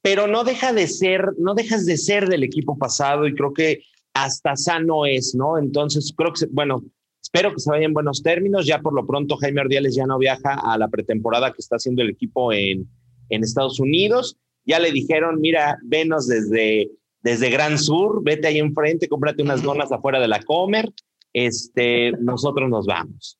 pero 0.00 0.26
no 0.28 0.44
deja 0.44 0.72
de 0.72 0.86
ser, 0.86 1.34
no 1.36 1.52
dejas 1.52 1.84
de 1.84 1.98
ser 1.98 2.26
del 2.26 2.42
equipo 2.42 2.78
pasado 2.78 3.28
y 3.28 3.34
creo 3.34 3.52
que 3.52 3.82
hasta 4.14 4.56
sano 4.56 5.04
es, 5.04 5.34
¿no? 5.34 5.58
Entonces, 5.58 6.14
creo 6.16 6.32
que, 6.32 6.46
bueno, 6.50 6.82
espero 7.22 7.52
que 7.52 7.60
se 7.60 7.70
vaya 7.70 7.84
en 7.84 7.92
buenos 7.92 8.22
términos. 8.22 8.64
Ya 8.64 8.80
por 8.80 8.94
lo 8.94 9.06
pronto, 9.06 9.36
Jaime 9.36 9.60
Ordiales 9.60 9.94
ya 9.94 10.06
no 10.06 10.16
viaja 10.16 10.54
a 10.54 10.78
la 10.78 10.88
pretemporada 10.88 11.52
que 11.52 11.60
está 11.60 11.76
haciendo 11.76 12.00
el 12.00 12.08
equipo 12.08 12.50
en, 12.50 12.88
en 13.28 13.44
Estados 13.44 13.78
Unidos 13.78 14.38
ya 14.64 14.78
le 14.78 14.92
dijeron, 14.92 15.40
mira, 15.40 15.78
venos 15.82 16.26
desde, 16.26 16.90
desde 17.20 17.50
Gran 17.50 17.78
Sur, 17.78 18.22
vete 18.22 18.48
ahí 18.48 18.58
enfrente, 18.58 19.08
cómprate 19.08 19.42
unas 19.42 19.62
donas 19.62 19.90
afuera 19.92 20.20
de 20.20 20.28
la 20.28 20.42
Comer, 20.42 20.90
este, 21.32 22.12
nosotros 22.12 22.68
nos 22.68 22.86
vamos. 22.86 23.38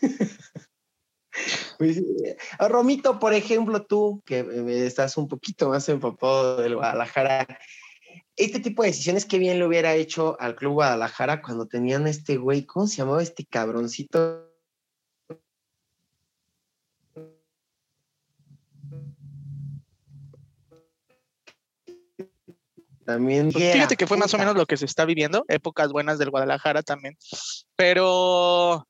Pues, 1.78 2.02
Romito, 2.58 3.18
por 3.18 3.32
ejemplo, 3.32 3.86
tú 3.86 4.20
que 4.26 4.40
eh, 4.40 4.86
estás 4.86 5.16
un 5.16 5.28
poquito 5.28 5.70
más 5.70 5.88
empapado 5.88 6.60
del 6.60 6.74
Guadalajara, 6.74 7.46
este 8.36 8.60
tipo 8.60 8.82
de 8.82 8.88
decisiones, 8.88 9.24
qué 9.24 9.38
bien 9.38 9.58
le 9.58 9.66
hubiera 9.66 9.94
hecho 9.94 10.36
al 10.40 10.56
Club 10.56 10.74
Guadalajara 10.74 11.40
cuando 11.40 11.66
tenían 11.66 12.06
este 12.06 12.36
güey, 12.36 12.66
¿cómo 12.66 12.86
se 12.86 12.98
llamaba 12.98 13.22
este 13.22 13.46
cabroncito? 13.46 14.49
También. 23.10 23.50
Pues 23.50 23.72
fíjate 23.72 23.96
que 23.96 24.06
fue 24.06 24.16
más 24.16 24.32
o 24.34 24.38
menos 24.38 24.54
lo 24.54 24.66
que 24.66 24.76
se 24.76 24.84
está 24.84 25.04
viviendo, 25.04 25.44
épocas 25.48 25.90
buenas 25.90 26.20
del 26.20 26.30
Guadalajara 26.30 26.84
también, 26.84 27.16
pero 27.74 28.86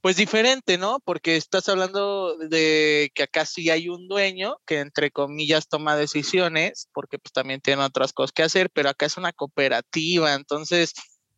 pues 0.00 0.16
diferente, 0.16 0.78
¿no? 0.78 0.98
Porque 1.04 1.36
estás 1.36 1.68
hablando 1.68 2.36
de 2.38 3.12
que 3.14 3.22
acá 3.22 3.46
sí 3.46 3.70
hay 3.70 3.88
un 3.88 4.08
dueño 4.08 4.56
que 4.66 4.80
entre 4.80 5.12
comillas 5.12 5.68
toma 5.68 5.94
decisiones, 5.94 6.88
porque 6.92 7.20
pues 7.20 7.32
también 7.32 7.60
tiene 7.60 7.84
otras 7.84 8.12
cosas 8.12 8.32
que 8.32 8.42
hacer, 8.42 8.68
pero 8.70 8.88
acá 8.88 9.06
es 9.06 9.16
una 9.16 9.32
cooperativa, 9.32 10.34
entonces 10.34 10.92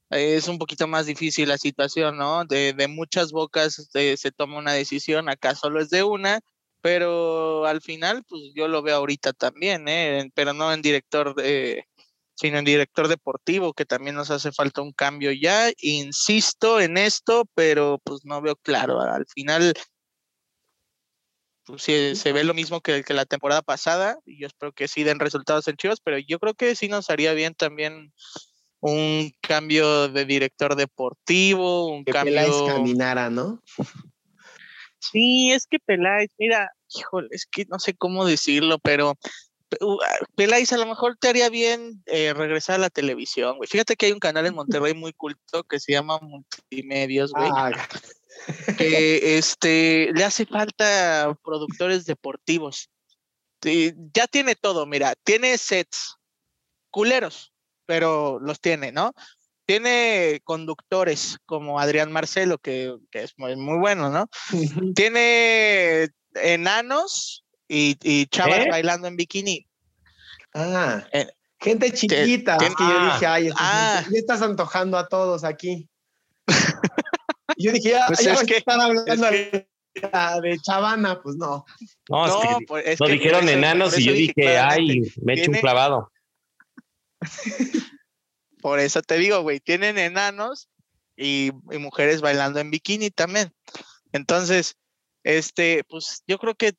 es 0.09 0.49
un 0.49 0.57
poquito 0.57 0.87
más 0.89 1.05
difícil 1.05 1.51
la 1.51 1.59
situación, 1.59 2.17
¿no? 2.17 2.47
De, 2.47 2.73
de 2.73 2.89
muchas 2.89 3.33
bocas 3.33 3.79
este, 3.79 4.17
se 4.17 4.33
toma 4.33 4.57
una 4.57 4.73
decisión, 4.73 5.29
acá 5.29 5.55
solo 5.55 5.79
es 5.79 5.91
de 5.91 6.05
una, 6.05 6.41
pero 6.81 7.67
al 7.67 7.81
final, 7.81 8.25
pues 8.27 8.41
yo 8.55 8.69
lo 8.69 8.83
veo 8.83 8.97
ahorita 8.97 9.35
también, 9.35 9.89
¿eh? 9.89 10.31
Pero 10.35 10.53
no 10.53 10.73
en 10.73 10.83
director 10.83 11.35
de, 11.35 11.88
sino 12.39 12.59
en 12.59 12.65
director 12.65 13.09
deportivo, 13.09 13.73
que 13.73 13.85
también 13.85 14.15
nos 14.15 14.31
hace 14.31 14.53
falta 14.53 14.81
un 14.81 14.93
cambio 14.93 15.33
ya. 15.33 15.73
Insisto 15.79 16.81
en 16.81 16.97
esto, 16.97 17.49
pero 17.57 18.01
pues 18.05 18.21
no 18.25 18.41
veo 18.41 18.55
claro. 18.55 19.01
Al 19.01 19.27
final, 19.27 19.75
pues, 21.65 21.83
sí, 21.83 22.15
se 22.15 22.33
ve 22.33 22.45
lo 22.45 22.55
mismo 22.55 22.81
que, 22.81 23.03
que, 23.03 23.13
la 23.13 23.27
temporada 23.27 23.63
pasada, 23.63 24.19
y 24.25 24.41
yo 24.41 24.47
espero 24.47 24.71
que 24.73 24.87
sí 24.87 25.03
den 25.03 25.19
resultados 25.19 25.67
en 25.67 25.77
Chivas, 25.77 25.99
pero 26.01 26.17
yo 26.17 26.39
creo 26.39 26.55
que 26.55 26.77
sí 26.77 26.87
nos 26.87 27.11
haría 27.11 27.33
bien 27.33 27.55
también 27.55 28.13
un 28.79 29.33
cambio 29.41 30.07
de 30.07 30.25
director 30.25 30.77
deportivo, 30.77 31.89
un 31.89 32.05
que 32.05 32.13
cambio... 32.13 32.35
Peláez 32.35 32.73
caminara, 32.73 33.31
¿no? 33.31 33.61
Sí, 35.01 35.51
es 35.51 35.67
que 35.67 35.79
Peláez, 35.81 36.31
mira, 36.39 36.71
híjole, 36.95 37.29
es 37.33 37.47
que 37.47 37.65
no 37.69 37.81
sé 37.81 37.95
cómo 37.95 38.25
decirlo, 38.25 38.79
pero 38.79 39.19
Ah, 39.81 40.19
Peláez, 40.35 40.73
a 40.73 40.79
lo 40.79 40.87
mejor 40.87 41.17
te 41.19 41.29
haría 41.29 41.51
bien 41.51 42.03
eh, 42.07 42.33
regresar 42.33 42.77
a 42.77 42.79
la 42.79 42.91
televisión, 42.91 43.57
güey. 43.57 43.69
Fíjate 43.69 43.97
que 43.97 44.07
hay 44.07 44.13
un 44.13 44.19
canal 44.19 44.47
en 44.47 44.55
Monterrey 44.85 44.95
muy 44.95 45.13
culto 45.13 45.65
que 45.65 45.81
se 45.81 45.93
llama 45.93 46.19
Multimedios, 46.21 47.33
güey. 47.33 47.51
Ah, 47.55 47.73
que 48.79 49.37
este, 49.39 50.11
le 50.15 50.25
hace 50.25 50.47
falta 50.47 51.37
productores 51.45 52.07
deportivos. 52.07 52.91
ya 53.63 54.27
tiene 54.27 54.55
todo, 54.55 54.87
mira, 54.87 55.15
tiene 55.25 55.59
sets 55.59 56.17
culeros, 56.91 57.53
pero 57.87 58.39
los 58.41 58.61
tiene, 58.61 58.93
¿no? 58.93 59.13
Tiene 59.67 60.41
conductores 60.45 61.37
como 61.45 61.79
Adrián 61.79 62.11
Marcelo, 62.11 62.57
que, 62.57 62.97
es 63.13 63.35
muy, 63.37 63.79
bueno, 63.79 64.09
¿no? 64.09 64.27
tiene 64.95 66.09
enanos 66.35 67.45
y, 67.69 68.27
chavas 68.27 68.67
¿Eh? 68.67 68.69
bailando 68.71 69.09
en 69.09 69.17
bikini. 69.17 69.67
Ah, 70.55 71.07
eh, 71.13 71.27
gente 71.61 71.93
chiquita. 71.93 72.59
que 72.59 72.69
yo 72.79 73.13
dije, 73.13 73.27
ay, 73.27 73.51
ah. 73.57 74.03
estás 74.13 74.43
antojando 74.43 74.97
a 74.97 75.09
todos 75.09 75.45
aquí. 75.45 75.89
yo 77.59 77.73
dije, 77.73 77.91
ya, 77.91 78.07
pues 78.07 78.27
es 78.27 78.43
que, 78.45 78.57
están 78.57 78.81
hablando 78.81 79.31
de, 79.31 79.69
chavana, 80.63 81.21
pues 81.21 81.37
no. 81.37 81.65
No, 82.09 82.27
no, 82.27 82.43
es 82.43 82.49
que, 82.49 82.67
pues, 82.67 83.11
dijeron 83.11 83.49
enanos 83.49 83.99
y 83.99 84.05
yo 84.05 84.13
dije, 84.13 84.59
ay, 84.59 85.03
me 85.23 85.35
he 85.35 85.41
hecho 85.41 85.51
un 85.51 85.59
clavado. 85.59 86.11
Por 88.63 88.81
eso 88.81 89.03
te 89.03 89.19
digo, 89.19 89.41
güey, 89.43 89.61
tienen 89.61 89.99
enanos 89.99 90.69
y, 91.17 91.53
mujeres 91.79 92.21
bailando 92.21 92.61
en 92.61 92.71
bikini 92.71 93.11
también. 93.11 93.53
Entonces, 94.13 94.77
este, 95.25 95.85
pues 95.89 96.23
yo 96.27 96.39
creo 96.39 96.55
que 96.55 96.73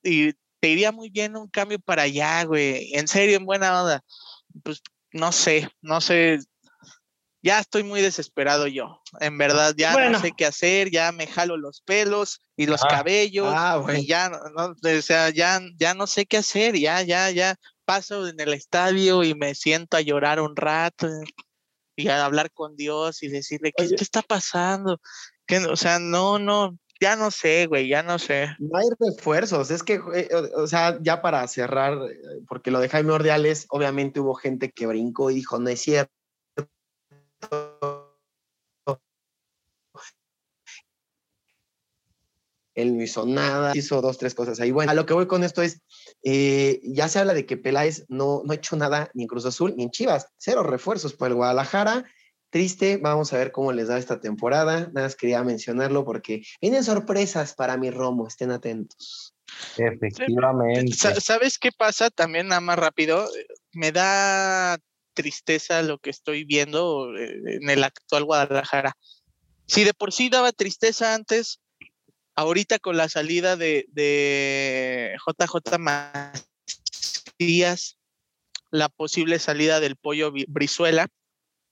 te, 0.59 0.69
iría 0.69 0.91
muy 0.91 1.09
bien 1.09 1.35
un 1.35 1.47
cambio 1.47 1.79
para 1.79 2.03
allá, 2.03 2.43
güey. 2.43 2.93
En 2.93 3.07
serio, 3.07 3.37
en 3.37 3.45
buena 3.45 3.81
onda. 3.81 4.03
Pues 4.63 4.81
no 5.11 5.31
sé, 5.31 5.69
no 5.81 6.01
sé. 6.01 6.39
Ya 7.41 7.59
estoy 7.59 7.83
muy 7.83 8.01
desesperado 8.01 8.67
yo. 8.67 9.01
En 9.21 9.37
verdad, 9.37 9.73
ya 9.77 10.09
no 10.09 10.19
sé 10.19 10.33
qué 10.37 10.45
hacer, 10.45 10.91
ya 10.91 11.11
me 11.13 11.25
jalo 11.25 11.55
los 11.55 11.81
pelos 11.81 12.41
y 12.57 12.65
los 12.65 12.83
ah, 12.83 12.87
cabellos. 12.89 13.47
Ah, 13.55 13.81
y 13.95 14.05
ya, 14.05 14.29
no, 14.29 14.39
o 14.65 15.01
sea, 15.01 15.29
ya, 15.29 15.61
ya 15.77 15.93
no 15.93 16.05
sé 16.05 16.25
qué 16.25 16.37
hacer, 16.37 16.77
ya, 16.77 17.01
ya, 17.01 17.31
ya 17.31 17.55
paso 17.85 18.27
en 18.27 18.39
el 18.39 18.53
estadio 18.53 19.23
y 19.23 19.33
me 19.33 19.55
siento 19.55 19.97
a 19.97 20.01
llorar 20.01 20.41
un 20.41 20.55
rato 20.55 21.07
y 21.95 22.07
a 22.07 22.23
hablar 22.23 22.51
con 22.51 22.75
Dios 22.75 23.23
y 23.23 23.29
decirle, 23.29 23.73
¿qué, 23.75 23.85
está 23.95 24.21
pasando? 24.21 25.01
Que, 25.47 25.57
o 25.57 25.75
sea, 25.75 25.97
no, 25.97 26.37
no, 26.37 26.77
ya 26.99 27.15
no 27.15 27.31
sé, 27.31 27.67
güey, 27.67 27.87
ya 27.87 28.03
no 28.03 28.19
sé. 28.19 28.49
No 28.59 28.77
hay 28.77 28.87
refuerzos, 28.99 29.71
es 29.71 29.83
que, 29.83 30.01
eh, 30.13 30.29
o 30.55 30.67
sea, 30.67 30.99
ya 31.01 31.21
para 31.21 31.47
cerrar, 31.47 31.93
eh, 31.93 32.41
porque 32.47 32.71
lo 32.71 32.79
de 32.79 32.89
Jaime 32.89 33.13
Ordiales, 33.13 33.65
obviamente 33.69 34.19
hubo 34.19 34.35
gente 34.35 34.71
que 34.71 34.87
brincó 34.87 35.31
y 35.31 35.35
dijo, 35.35 35.59
no 35.59 35.69
es 35.69 35.81
cierto. 35.81 36.11
Él 42.75 42.95
no 42.95 43.03
hizo 43.03 43.25
nada, 43.25 43.73
hizo 43.75 44.01
dos, 44.01 44.17
tres 44.17 44.33
cosas 44.33 44.59
ahí. 44.59 44.71
Bueno, 44.71 44.91
a 44.91 44.95
lo 44.95 45.05
que 45.05 45.13
voy 45.13 45.27
con 45.27 45.43
esto 45.43 45.61
es, 45.61 45.81
eh, 46.23 46.79
ya 46.83 47.09
se 47.09 47.19
habla 47.19 47.33
de 47.33 47.45
que 47.45 47.57
Peláez 47.57 48.05
no, 48.07 48.41
no 48.45 48.53
ha 48.53 48.55
hecho 48.55 48.77
nada 48.77 49.09
ni 49.13 49.23
en 49.23 49.27
Cruz 49.27 49.45
Azul 49.45 49.73
ni 49.75 49.83
en 49.83 49.91
Chivas, 49.91 50.27
cero 50.37 50.63
refuerzos 50.63 51.13
por 51.13 51.27
el 51.27 51.35
Guadalajara. 51.35 52.05
Triste, 52.49 52.97
vamos 52.97 53.31
a 53.31 53.37
ver 53.37 53.51
cómo 53.51 53.71
les 53.71 53.87
da 53.87 53.97
esta 53.97 54.19
temporada. 54.19 54.89
Nada 54.93 55.07
más 55.07 55.15
quería 55.15 55.43
mencionarlo 55.43 56.03
porque 56.03 56.41
vienen 56.61 56.83
sorpresas 56.83 57.53
para 57.53 57.77
mi 57.77 57.91
Romo, 57.91 58.27
estén 58.27 58.51
atentos. 58.51 59.35
Efectivamente. 59.77 60.93
¿Sabes 60.93 61.59
qué 61.59 61.71
pasa? 61.71 62.09
También 62.09 62.47
nada 62.47 62.61
más 62.61 62.79
rápido, 62.79 63.27
me 63.71 63.91
da 63.91 64.79
tristeza 65.13 65.81
lo 65.81 65.99
que 65.99 66.09
estoy 66.09 66.43
viendo 66.43 67.15
eh, 67.15 67.57
en 67.61 67.69
el 67.69 67.83
actual 67.83 68.23
Guadalajara. 68.23 68.95
Si 69.67 69.83
de 69.83 69.93
por 69.93 70.11
sí 70.11 70.29
daba 70.29 70.51
tristeza 70.51 71.13
antes, 71.13 71.59
ahorita 72.35 72.79
con 72.79 72.97
la 72.97 73.09
salida 73.09 73.55
de, 73.55 73.85
JJ 75.27 75.77
Macías, 77.37 77.97
la 78.71 78.89
posible 78.89 79.39
salida 79.39 79.79
del 79.79 79.95
pollo 79.95 80.31
Brizuela, 80.47 81.07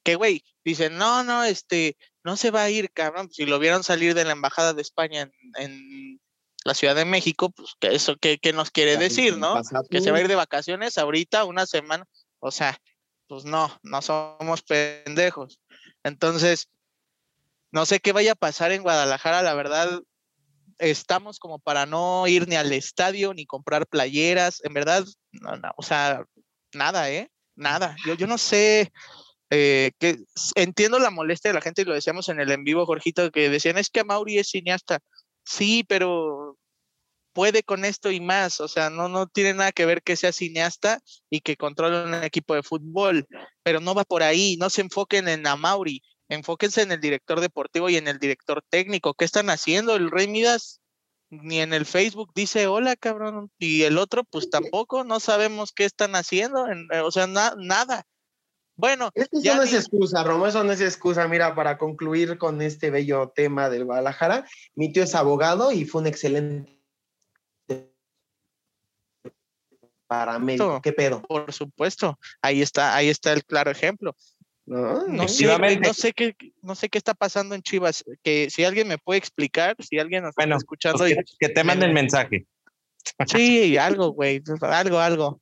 que 0.08 0.16
güey, 0.16 0.42
dicen, 0.64 0.98
no, 0.98 1.22
no, 1.26 1.44
este, 1.44 1.98
no 2.24 2.38
se 2.38 2.50
va 2.50 2.64
a 2.64 2.70
ir, 2.70 2.94
cabrón, 2.94 3.30
si 3.30 3.46
lo 3.46 3.60
vieron 3.60 3.84
salir 3.84 4.14
de 4.14 4.24
la 4.24 4.32
Embajada 4.32 4.72
de 4.72 4.82
España 4.82 5.30
en, 5.58 6.22
la 6.64 6.74
Ciudad 6.74 6.96
de 6.96 7.04
México, 7.04 7.50
pues 7.50 7.76
que 7.78 7.94
eso, 7.94 8.16
¿qué, 8.16 8.40
nos 8.54 8.72
quiere 8.72 8.96
decir, 8.96 9.38
no? 9.38 9.62
Que 9.90 10.00
se 10.00 10.12
va 10.12 10.18
a 10.18 10.22
ir 10.22 10.30
de 10.30 10.36
vacaciones 10.36 10.98
ahorita, 10.98 11.44
una 11.44 11.66
semana, 11.66 12.06
o 12.40 12.52
sea, 12.52 12.80
pues 13.28 13.44
no, 13.44 13.70
no 13.84 14.02
somos 14.02 14.62
pendejos. 14.64 15.60
Entonces, 16.04 16.70
no 17.72 17.86
sé 17.86 18.00
qué 18.00 18.14
vaya 18.14 18.32
a 18.32 18.36
pasar 18.36 18.72
en 18.72 18.84
Guadalajara, 18.84 19.42
la 19.42 19.56
verdad, 19.56 20.02
estamos 20.78 21.38
como 21.38 21.60
para 21.60 21.86
no 21.86 22.28
ir 22.28 22.48
ni 22.48 22.56
al 22.56 22.72
estadio 22.72 23.34
ni 23.34 23.46
comprar 23.46 23.88
playeras, 23.88 24.62
en 24.64 24.74
verdad, 24.74 25.06
no, 25.32 25.58
no, 25.58 25.72
o 25.76 25.84
sea, 25.84 26.24
nada, 26.74 27.10
¿eh? 27.12 27.30
Nada. 27.56 27.96
Yo, 28.06 28.14
yo 28.14 28.28
no 28.28 28.38
sé, 28.38 28.94
eh, 29.50 29.92
que 30.00 30.18
entiendo 30.56 31.00
la 31.00 31.12
molestia 31.12 31.50
de 31.50 31.56
la 31.56 31.62
gente 31.62 31.82
y 31.82 31.86
lo 31.86 31.94
decíamos 31.94 32.30
en 32.30 32.40
el 32.40 32.52
en 32.52 32.64
vivo, 32.64 32.86
Jorgito, 32.86 33.32
que 33.32 33.50
decían, 33.50 33.78
es 33.78 33.90
que 33.90 34.04
Mauri 34.04 34.40
es 34.40 34.50
cineasta. 34.50 35.00
Sí, 35.46 35.86
pero 35.88 36.58
puede 37.34 37.64
con 37.64 37.86
esto 37.86 38.12
y 38.12 38.20
más, 38.20 38.60
o 38.62 38.68
sea, 38.68 38.90
no, 38.90 39.10
no 39.10 39.28
tiene 39.28 39.54
nada 39.54 39.72
que 39.72 39.86
ver 39.86 40.02
que 40.02 40.16
sea 40.16 40.32
cineasta 40.32 41.00
y 41.30 41.42
que 41.42 41.56
controle 41.56 42.04
un 42.04 42.24
equipo 42.24 42.56
de 42.56 42.64
fútbol, 42.64 43.28
pero 43.64 43.80
no 43.80 43.94
va 43.94 44.04
por 44.06 44.24
ahí, 44.24 44.58
no 44.58 44.70
se 44.70 44.82
enfoquen 44.82 45.28
en 45.28 45.44
Mauri 45.60 46.02
enfóquense 46.30 46.82
en 46.82 46.92
el 46.92 47.00
director 47.00 47.40
deportivo 47.40 47.90
y 47.90 47.98
en 47.98 48.08
el 48.08 48.20
director 48.20 48.64
técnico. 48.70 49.14
¿Qué 49.14 49.26
están 49.26 49.50
haciendo? 49.50 49.96
El 49.96 50.12
Rey 50.12 50.28
Midas 50.28 50.82
ni 51.30 51.60
en 51.60 51.74
el 51.74 51.86
Facebook 51.86 52.32
dice 52.36 52.68
hola, 52.68 52.96
cabrón. 52.96 53.52
Y 53.58 53.84
el 53.84 53.98
otro, 53.98 54.24
pues 54.24 54.50
tampoco, 54.50 55.04
no 55.04 55.20
sabemos 55.20 55.72
qué 55.74 55.86
están 55.86 56.16
haciendo. 56.16 56.68
Eh, 56.68 57.02
o 57.02 57.12
sea, 57.12 57.28
nada. 57.28 58.04
Bueno. 58.78 59.10
eso 59.16 59.56
no 59.56 59.64
es 59.64 59.74
excusa, 59.74 60.24
Romo, 60.24 60.46
eso 60.48 60.64
no 60.64 60.72
es 60.72 60.82
excusa. 60.82 61.28
Mira, 61.28 61.56
para 61.56 61.78
concluir 61.78 62.38
con 62.38 62.62
este 62.62 62.92
bello 62.92 63.34
tema 63.36 63.70
del 63.70 63.86
Guadalajara, 63.86 64.46
mi 64.76 64.92
tío 64.92 65.04
es 65.04 65.16
abogado 65.16 65.72
y 65.72 65.86
fue 65.86 66.02
un 66.02 66.08
excelente 66.08 66.80
paramédico. 70.06 70.80
¿Qué 70.82 70.94
pedo? 70.94 71.24
Por 71.24 71.52
supuesto, 71.52 72.20
ahí 72.42 72.62
está, 72.62 72.96
ahí 72.96 73.10
está 73.10 73.34
el 73.34 73.44
claro 73.44 73.72
ejemplo. 73.72 74.16
No, 74.68 75.28
sé, 75.30 75.48
no, 75.80 75.94
sé 75.94 76.12
qué, 76.12 76.36
no 76.62 76.76
sé 76.76 76.90
qué 76.90 76.98
está 76.98 77.14
pasando 77.14 77.56
en 77.56 77.62
Chivas. 77.62 78.04
Que 78.22 78.50
si 78.50 78.66
alguien 78.66 78.88
me 78.88 78.98
puede 78.98 79.18
explicar, 79.18 79.76
si 79.80 79.98
alguien 79.98 80.24
nos 80.24 80.36
está 80.38 80.56
escuchando. 80.56 81.00
Pues 81.00 81.36
que, 81.40 81.50
te 81.50 81.64
manden 81.64 81.94
mensaje. 81.94 82.46
Sí, 83.28 83.78
algo, 83.78 84.10
güey, 84.10 84.44
algo, 84.62 85.00
algo. 85.00 85.42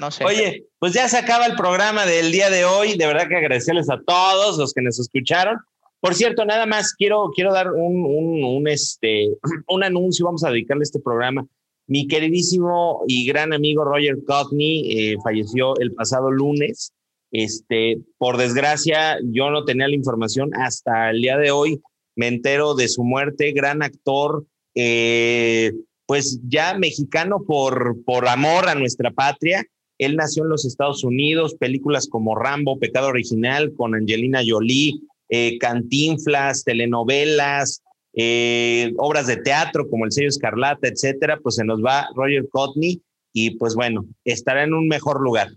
No 0.00 0.10
sé. 0.10 0.24
Oye, 0.24 0.66
pues 0.78 0.92
ya 0.92 1.08
se 1.08 1.18
acaba 1.18 1.46
el 1.46 1.56
programa 1.56 2.06
del 2.06 2.32
día 2.32 2.50
de 2.50 2.64
hoy. 2.64 2.96
De 2.96 3.06
verdad 3.06 3.28
que 3.28 3.36
agradecerles 3.36 3.90
a 3.90 4.00
todos 4.06 4.58
los 4.58 4.72
que 4.72 4.82
nos 4.82 4.98
escucharon. 4.98 5.58
Por 6.00 6.14
cierto, 6.14 6.44
nada 6.44 6.66
más 6.66 6.94
quiero, 6.94 7.30
quiero 7.34 7.52
dar 7.52 7.72
un, 7.72 8.04
un, 8.44 8.68
este, 8.68 9.28
un 9.68 9.84
anuncio. 9.84 10.24
Vamos 10.24 10.44
a 10.44 10.50
dedicarle 10.50 10.84
este 10.84 11.00
programa. 11.00 11.46
Mi 11.86 12.06
queridísimo 12.06 13.02
y 13.06 13.26
gran 13.26 13.52
amigo 13.52 13.84
Roger 13.84 14.18
Cotney 14.26 15.12
eh, 15.12 15.16
falleció 15.24 15.74
el 15.78 15.92
pasado 15.94 16.30
lunes. 16.30 16.92
Este, 17.30 17.98
por 18.16 18.36
desgracia, 18.36 19.18
yo 19.22 19.50
no 19.50 19.64
tenía 19.64 19.88
la 19.88 19.94
información 19.94 20.50
hasta 20.54 21.10
el 21.10 21.20
día 21.20 21.36
de 21.36 21.50
hoy. 21.50 21.80
Me 22.14 22.28
entero 22.28 22.74
de 22.74 22.88
su 22.88 23.04
muerte, 23.04 23.52
gran 23.52 23.82
actor, 23.82 24.44
eh, 24.74 25.72
pues 26.08 26.40
ya 26.48 26.72
mexicano 26.72 27.44
por, 27.46 28.02
por 28.06 28.26
amor 28.28 28.66
a 28.66 28.74
nuestra 28.74 29.10
patria. 29.10 29.62
Él 29.98 30.16
nació 30.16 30.44
en 30.44 30.48
los 30.48 30.64
Estados 30.64 31.04
Unidos, 31.04 31.54
películas 31.54 32.08
como 32.08 32.34
Rambo, 32.34 32.78
Pecado 32.78 33.08
Original, 33.08 33.74
con 33.76 33.94
Angelina 33.94 34.40
Jolie, 34.44 35.02
eh, 35.28 35.58
Cantinflas, 35.58 36.64
telenovelas, 36.64 37.82
eh, 38.14 38.94
obras 38.96 39.26
de 39.26 39.36
teatro 39.36 39.86
como 39.90 40.06
El 40.06 40.12
Sello 40.12 40.28
Escarlata, 40.28 40.88
etcétera. 40.88 41.40
Pues 41.42 41.56
se 41.56 41.64
nos 41.64 41.84
va 41.84 42.08
Roger 42.14 42.48
Cotney 42.48 43.02
y 43.34 43.58
pues 43.58 43.74
bueno, 43.74 44.06
estará 44.24 44.62
en 44.62 44.72
un 44.72 44.88
mejor 44.88 45.20
lugar. 45.20 45.50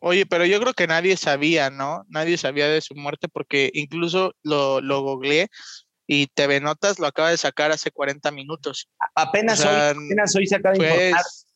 Oye, 0.00 0.26
pero 0.26 0.46
yo 0.46 0.60
creo 0.60 0.74
que 0.74 0.88
nadie 0.88 1.16
sabía, 1.16 1.70
¿no? 1.70 2.04
Nadie 2.08 2.36
sabía 2.38 2.66
de 2.66 2.80
su 2.80 2.96
muerte 2.96 3.28
porque 3.28 3.70
incluso 3.72 4.34
lo, 4.42 4.80
lo 4.80 5.02
googleé 5.02 5.46
y 6.12 6.26
TV 6.26 6.60
Notas 6.60 6.98
lo 6.98 7.06
acaba 7.06 7.30
de 7.30 7.36
sacar 7.36 7.70
hace 7.70 7.92
40 7.92 8.32
minutos. 8.32 8.88
Apenas, 9.14 9.64
hoy, 9.64 9.68
apenas 9.70 10.34
hoy 10.34 10.46
se 10.48 10.56
acaba 10.56 10.74
de 10.74 10.84
informar. 10.84 11.22
Pues 11.22 11.46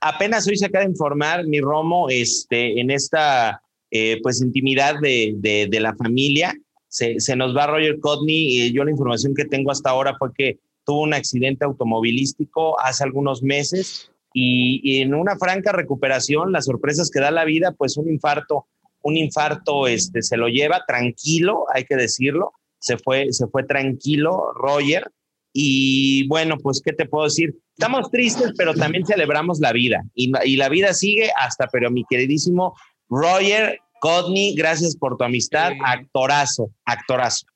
apenas 0.00 0.48
hoy 0.48 0.56
se 0.56 0.64
acaba 0.64 0.84
de 0.84 0.90
informar, 0.90 1.46
mi 1.46 1.60
Romo, 1.60 2.08
este, 2.08 2.80
en 2.80 2.90
esta 2.90 3.60
eh, 3.90 4.20
pues 4.22 4.40
intimidad 4.40 4.98
de, 5.00 5.34
de, 5.36 5.80
la 5.80 5.94
familia. 5.96 6.54
Se, 6.88 7.20
se, 7.20 7.36
nos 7.36 7.54
va 7.54 7.66
Roger 7.66 8.00
Codney 8.00 8.62
y 8.62 8.72
yo 8.72 8.84
la 8.84 8.90
información 8.90 9.34
que 9.34 9.44
tengo 9.44 9.70
hasta 9.70 9.90
ahora 9.90 10.16
fue 10.18 10.32
que 10.32 10.58
tuvo 10.84 11.02
un 11.02 11.12
accidente 11.12 11.66
automovilístico 11.66 12.80
hace 12.80 13.04
algunos 13.04 13.42
meses 13.42 14.10
y, 14.32 15.02
en 15.02 15.14
una 15.14 15.36
franca 15.36 15.72
recuperación, 15.72 16.52
las 16.52 16.64
sorpresas 16.64 17.10
que 17.10 17.20
da 17.20 17.30
la 17.30 17.44
vida, 17.44 17.72
pues 17.72 17.98
un 17.98 18.08
infarto, 18.08 18.66
un 19.02 19.18
infarto 19.18 19.88
este, 19.88 20.22
se 20.22 20.38
lo 20.38 20.48
lleva 20.48 20.84
tranquilo, 20.86 21.66
hay 21.74 21.84
que 21.84 21.96
decirlo, 21.96 22.52
se 22.78 22.96
fue, 22.98 23.32
se 23.32 23.46
fue 23.48 23.64
tranquilo, 23.64 24.52
Roger. 24.54 25.10
Y 25.52 26.26
bueno, 26.28 26.56
pues, 26.58 26.82
¿qué 26.84 26.92
te 26.92 27.06
puedo 27.06 27.24
decir? 27.24 27.54
Estamos 27.78 28.10
tristes, 28.10 28.52
pero 28.56 28.74
también 28.74 29.06
celebramos 29.06 29.58
la 29.58 29.72
vida. 29.72 30.02
Y, 30.14 30.32
y 30.44 30.56
la 30.56 30.68
vida 30.68 30.92
sigue 30.92 31.30
hasta, 31.36 31.66
pero 31.68 31.90
mi 31.90 32.04
queridísimo 32.08 32.74
Roger 33.08 33.78
Codney, 34.00 34.54
gracias 34.54 34.96
por 34.96 35.16
tu 35.16 35.24
amistad. 35.24 35.72
Actorazo, 35.84 36.70
actorazo. 36.84 37.46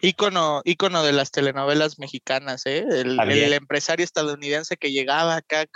Ícono, 0.00 0.62
ícono 0.64 1.02
de 1.02 1.12
las 1.12 1.30
telenovelas 1.30 1.98
mexicanas, 1.98 2.66
¿eh? 2.66 2.84
El, 2.90 3.52
empresario 3.52 4.04
estadounidense 4.04 4.76
que 4.76 4.92
llegaba 4.92 5.36
acá 5.36 5.66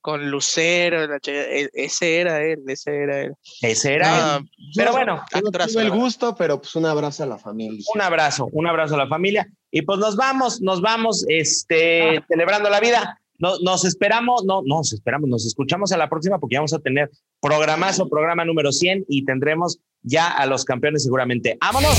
con, 0.00 0.30
Lucero, 0.30 1.16
e, 1.26 1.68
ese 1.74 2.20
era 2.20 2.42
él, 2.42 2.60
ese 2.66 2.96
era 2.96 3.20
él. 3.22 3.34
Ese 3.60 3.94
era 3.94 4.42
Pero 4.74 4.92
bueno, 4.92 5.22
tuve 5.32 5.82
el 5.82 5.90
gusto, 5.90 6.34
pero 6.34 6.60
pues 6.60 6.74
un 6.76 6.86
abrazo 6.86 7.24
a 7.24 7.26
la 7.26 7.38
familia. 7.38 7.84
Un 7.94 8.00
abrazo, 8.00 8.48
un 8.52 8.66
abrazo 8.66 8.94
a 8.94 8.98
la 8.98 9.08
familia. 9.08 9.46
Y 9.70 9.82
pues 9.82 9.98
nos 9.98 10.16
vamos, 10.16 10.60
nos 10.60 10.80
vamos, 10.80 11.24
este, 11.28 12.18
ah. 12.18 12.24
celebrando 12.28 12.70
la 12.70 12.80
vida. 12.80 13.20
nos 13.38 13.84
esperamos, 13.84 14.44
no, 14.44 14.62
nos 14.64 14.92
esperamos, 14.92 15.28
nos 15.28 15.46
escuchamos 15.46 15.92
a 15.92 15.98
la 15.98 16.08
próxima 16.08 16.38
porque 16.38 16.56
vamos 16.56 16.72
a 16.72 16.78
tener 16.78 17.10
programazo, 17.40 18.08
programa 18.08 18.44
número 18.44 18.72
100 18.72 19.04
y 19.08 19.24
tendremos 19.24 19.78
ya 20.02 20.28
a 20.30 20.46
los 20.46 20.64
campeones 20.64 21.02
seguramente. 21.04 21.58
¡Vámonos! 21.60 21.98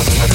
Thank 0.00 0.22
you. 0.22 0.27